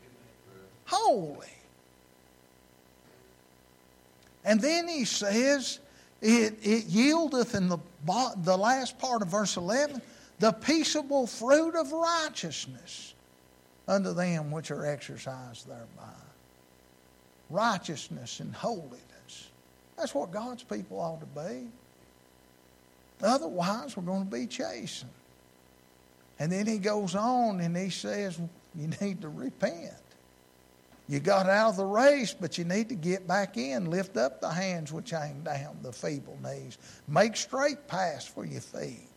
Holy. 0.86 1.48
And 4.44 4.60
then 4.60 4.86
He 4.88 5.04
says, 5.04 5.80
it, 6.20 6.58
it 6.62 6.88
yieldeth 6.88 7.54
in 7.54 7.68
the, 7.68 7.78
the 8.38 8.56
last 8.56 8.98
part 8.98 9.22
of 9.22 9.28
verse 9.28 9.56
11 9.56 10.00
the 10.38 10.52
peaceable 10.52 11.26
fruit 11.26 11.74
of 11.74 11.92
righteousness 11.92 13.14
unto 13.86 14.12
them 14.12 14.50
which 14.50 14.70
are 14.70 14.84
exercised 14.84 15.68
thereby. 15.68 16.12
Righteousness 17.50 18.40
and 18.40 18.54
holiness. 18.54 19.13
That's 19.96 20.14
what 20.14 20.30
God's 20.30 20.62
people 20.62 21.00
ought 21.00 21.20
to 21.20 21.26
be. 21.26 21.68
Otherwise, 23.22 23.96
we're 23.96 24.02
going 24.02 24.24
to 24.24 24.30
be 24.30 24.46
chastened. 24.46 25.10
And 26.38 26.50
then 26.50 26.66
he 26.66 26.78
goes 26.78 27.14
on 27.14 27.60
and 27.60 27.76
he 27.76 27.90
says, 27.90 28.38
You 28.74 28.90
need 29.00 29.22
to 29.22 29.28
repent. 29.28 29.92
You 31.08 31.20
got 31.20 31.46
out 31.46 31.70
of 31.70 31.76
the 31.76 31.84
race, 31.84 32.34
but 32.38 32.56
you 32.56 32.64
need 32.64 32.88
to 32.88 32.94
get 32.94 33.28
back 33.28 33.56
in. 33.56 33.90
Lift 33.90 34.16
up 34.16 34.40
the 34.40 34.48
hands 34.48 34.90
which 34.92 35.10
hang 35.10 35.42
down, 35.42 35.78
the 35.82 35.92
feeble 35.92 36.38
knees. 36.42 36.78
Make 37.06 37.36
straight 37.36 37.86
paths 37.86 38.26
for 38.26 38.44
your 38.44 38.62
feet. 38.62 39.08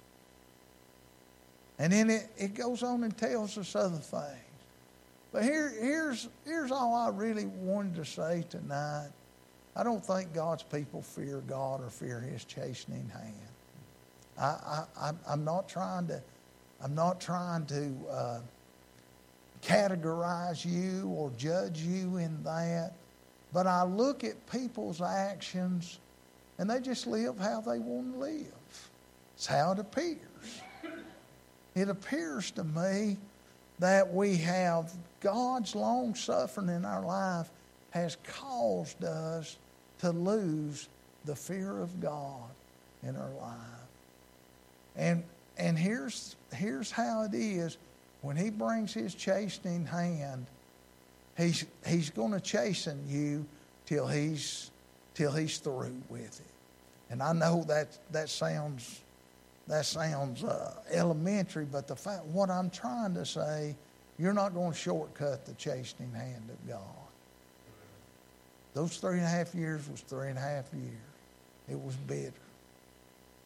And 1.80 1.94
then 1.94 2.10
it, 2.10 2.28
it 2.38 2.54
goes 2.56 2.84
on 2.84 3.04
and 3.04 3.16
tells 3.16 3.58
us 3.58 3.76
other 3.76 3.98
things. 3.98 4.44
But 5.32 5.44
here, 5.44 5.74
here's, 5.80 6.28
here's 6.46 6.72
all 6.72 6.94
I 6.96 7.10
really 7.10 7.46
wanted 7.46 7.96
to 7.96 8.06
say 8.06 8.44
tonight. 8.50 9.12
I 9.78 9.84
don't 9.84 10.04
think 10.04 10.34
God's 10.34 10.64
people 10.64 11.04
fear 11.04 11.44
God 11.48 11.84
or 11.84 11.90
fear 11.90 12.20
His 12.20 12.44
chastening 12.44 13.10
hand. 13.14 13.34
I, 14.40 15.12
I'm 15.28 15.46
not 15.46 15.70
trying 15.70 16.08
to, 16.08 16.22
I'm 16.84 16.96
not 16.96 17.22
trying 17.22 17.66
to 17.68 17.94
uh, 18.10 18.40
categorize 19.64 20.66
you 20.66 21.10
or 21.10 21.32
judge 21.38 21.80
you 21.80 22.18
in 22.18 22.44
that, 22.44 22.94
but 23.54 23.68
I 23.68 23.84
look 23.84 24.24
at 24.24 24.50
people's 24.52 25.00
actions 25.00 26.00
and 26.58 26.68
they 26.68 26.80
just 26.80 27.06
live 27.06 27.38
how 27.38 27.62
they 27.62 27.78
want 27.78 28.14
to 28.14 28.20
live. 28.20 28.90
It's 29.36 29.46
how 29.46 29.74
it 29.74 29.80
appears. 29.80 30.18
It 31.76 31.90
appears 31.90 32.50
to 32.52 32.64
me 32.64 33.18
that 33.78 34.12
we 34.12 34.38
have 34.38 34.92
God's 35.20 35.76
long 35.76 36.16
suffering 36.16 36.70
in 36.70 36.84
our 36.84 37.06
life 37.06 37.52
has 37.92 38.18
caused 38.24 39.04
us 39.04 39.58
to 40.00 40.12
lose 40.12 40.88
the 41.26 41.36
fear 41.36 41.80
of 41.82 42.00
God 42.02 42.50
in 43.04 43.16
our 43.16 43.30
life. 43.42 43.58
And 44.96 45.24
and 45.58 45.78
here's 45.78 46.36
here's 46.54 46.92
how 46.92 47.24
it 47.24 47.34
is 47.34 47.78
when 48.22 48.36
he 48.36 48.50
brings 48.50 48.94
his 48.94 49.14
chastening 49.14 49.86
hand, 49.86 50.46
he's 51.38 51.66
he's 51.86 52.10
going 52.10 52.32
to 52.32 52.40
chasten 52.40 53.04
you 53.08 53.46
till 53.86 54.08
he's 54.08 54.72
till 55.14 55.32
he's 55.32 55.58
through 55.58 56.02
with 56.10 56.40
it. 56.40 57.12
And 57.12 57.22
I 57.22 57.34
know 57.34 57.64
that 57.68 57.98
that 58.12 58.30
sounds 58.30 59.02
that 59.68 59.86
sounds 59.86 60.44
uh, 60.44 60.74
elementary, 60.92 61.66
but 61.66 61.88
the 61.88 61.96
fact 61.96 62.26
what 62.26 62.50
I'm 62.50 62.70
trying 62.70 63.14
to 63.16 63.26
say, 63.26 63.76
you're 64.18 64.34
not 64.34 64.54
going 64.54 64.72
to 64.72 64.78
shortcut 64.78 65.46
the 65.46 65.54
chastening 65.54 66.12
hand 66.12 66.50
of 66.50 66.70
God. 66.70 67.07
Those 68.78 68.98
three 68.98 69.18
and 69.18 69.26
a 69.26 69.28
half 69.28 69.56
years 69.56 69.90
was 69.90 70.02
three 70.02 70.30
and 70.30 70.38
a 70.38 70.42
half 70.42 70.72
years. 70.72 71.02
It 71.68 71.84
was 71.84 71.96
bitter. 71.96 72.32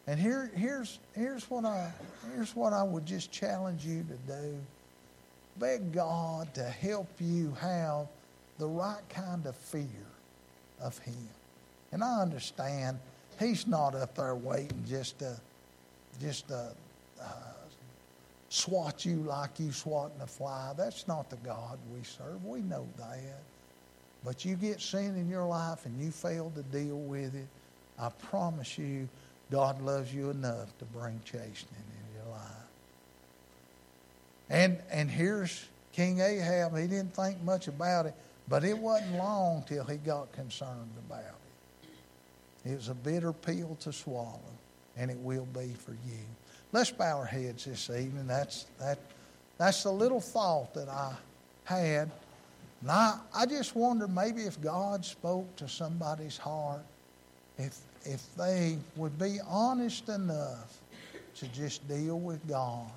And 0.06 0.20
here, 0.20 0.50
here's, 0.54 0.98
here's, 1.14 1.48
what 1.48 1.64
I, 1.64 1.90
here's 2.34 2.54
what 2.54 2.74
I 2.74 2.82
would 2.82 3.06
just 3.06 3.32
challenge 3.32 3.82
you 3.82 4.04
to 4.04 4.32
do. 4.34 4.58
Beg 5.58 5.90
God 5.90 6.52
to 6.52 6.64
help 6.64 7.08
you 7.18 7.56
have 7.62 8.08
the 8.58 8.66
right 8.66 9.00
kind 9.08 9.46
of 9.46 9.56
fear 9.56 9.86
of 10.82 10.98
Him. 10.98 11.28
And 11.92 12.04
I 12.04 12.20
understand 12.20 12.98
He's 13.40 13.66
not 13.66 13.94
up 13.94 14.14
there 14.14 14.34
waiting 14.34 14.84
just 14.86 15.18
to, 15.20 15.40
just 16.20 16.48
to 16.48 16.74
uh, 17.18 17.24
swat 18.50 19.06
you 19.06 19.16
like 19.22 19.58
you 19.58 19.72
swatting 19.72 20.20
a 20.20 20.26
fly. 20.26 20.74
That's 20.76 21.08
not 21.08 21.30
the 21.30 21.36
God 21.36 21.78
we 21.90 22.04
serve. 22.04 22.44
We 22.44 22.60
know 22.60 22.86
that. 22.98 23.40
But 24.24 24.44
you 24.44 24.54
get 24.54 24.80
sin 24.80 25.16
in 25.16 25.28
your 25.28 25.46
life 25.46 25.84
and 25.84 26.00
you 26.00 26.10
fail 26.10 26.52
to 26.54 26.62
deal 26.62 26.98
with 26.98 27.34
it, 27.34 27.46
I 27.98 28.08
promise 28.08 28.78
you, 28.78 29.08
God 29.50 29.82
loves 29.82 30.14
you 30.14 30.30
enough 30.30 30.76
to 30.78 30.84
bring 30.86 31.20
chastening 31.24 31.54
in 31.74 32.16
your 32.16 32.32
life. 32.32 32.50
And 34.48 34.78
and 34.90 35.10
here's 35.10 35.66
King 35.92 36.20
Ahab. 36.20 36.76
He 36.76 36.86
didn't 36.86 37.14
think 37.14 37.42
much 37.42 37.68
about 37.68 38.06
it, 38.06 38.14
but 38.48 38.64
it 38.64 38.76
wasn't 38.76 39.16
long 39.16 39.64
till 39.66 39.84
he 39.84 39.96
got 39.96 40.32
concerned 40.32 40.92
about 41.06 41.20
it. 42.64 42.70
It 42.70 42.76
was 42.76 42.88
a 42.88 42.94
bitter 42.94 43.32
pill 43.32 43.76
to 43.80 43.92
swallow, 43.92 44.40
and 44.96 45.10
it 45.10 45.18
will 45.18 45.46
be 45.46 45.74
for 45.74 45.92
you. 45.92 46.24
Let's 46.70 46.90
bow 46.90 47.18
our 47.18 47.24
heads 47.24 47.64
this 47.64 47.90
evening. 47.90 48.26
That's 48.26 48.66
that. 48.78 48.98
That's 49.58 49.82
the 49.82 49.92
little 49.92 50.20
thought 50.20 50.74
that 50.74 50.88
I 50.88 51.14
had. 51.64 52.10
And 52.82 52.90
I, 52.90 53.18
I 53.34 53.46
just 53.46 53.74
wonder 53.74 54.06
maybe 54.06 54.42
if 54.42 54.60
God 54.60 55.04
spoke 55.04 55.56
to 55.56 55.68
somebody's 55.68 56.36
heart, 56.36 56.82
if 57.56 57.78
if 58.04 58.34
they 58.36 58.78
would 58.96 59.16
be 59.18 59.38
honest 59.48 60.08
enough 60.08 60.76
to 61.36 61.46
just 61.48 61.86
deal 61.88 62.18
with 62.18 62.46
God, 62.48 62.90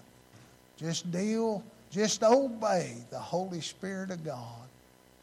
just 0.78 1.12
deal, 1.12 1.64
just 1.92 2.24
obey 2.24 2.96
the 3.12 3.20
Holy 3.20 3.62
Spirit 3.62 4.10
of 4.10 4.24
God 4.26 4.68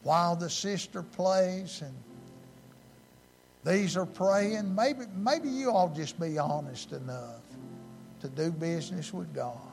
while 0.04 0.36
the 0.36 0.48
sister 0.48 1.02
plays 1.02 1.82
and 1.82 1.94
these 3.64 3.96
are 3.96 4.06
praying. 4.06 4.74
Maybe, 4.74 5.04
maybe 5.16 5.48
you 5.48 5.70
all 5.70 5.88
just 5.88 6.18
be 6.18 6.38
honest 6.38 6.92
enough 6.92 7.40
to 8.20 8.28
do 8.28 8.50
business 8.50 9.12
with 9.12 9.32
God. 9.34 9.71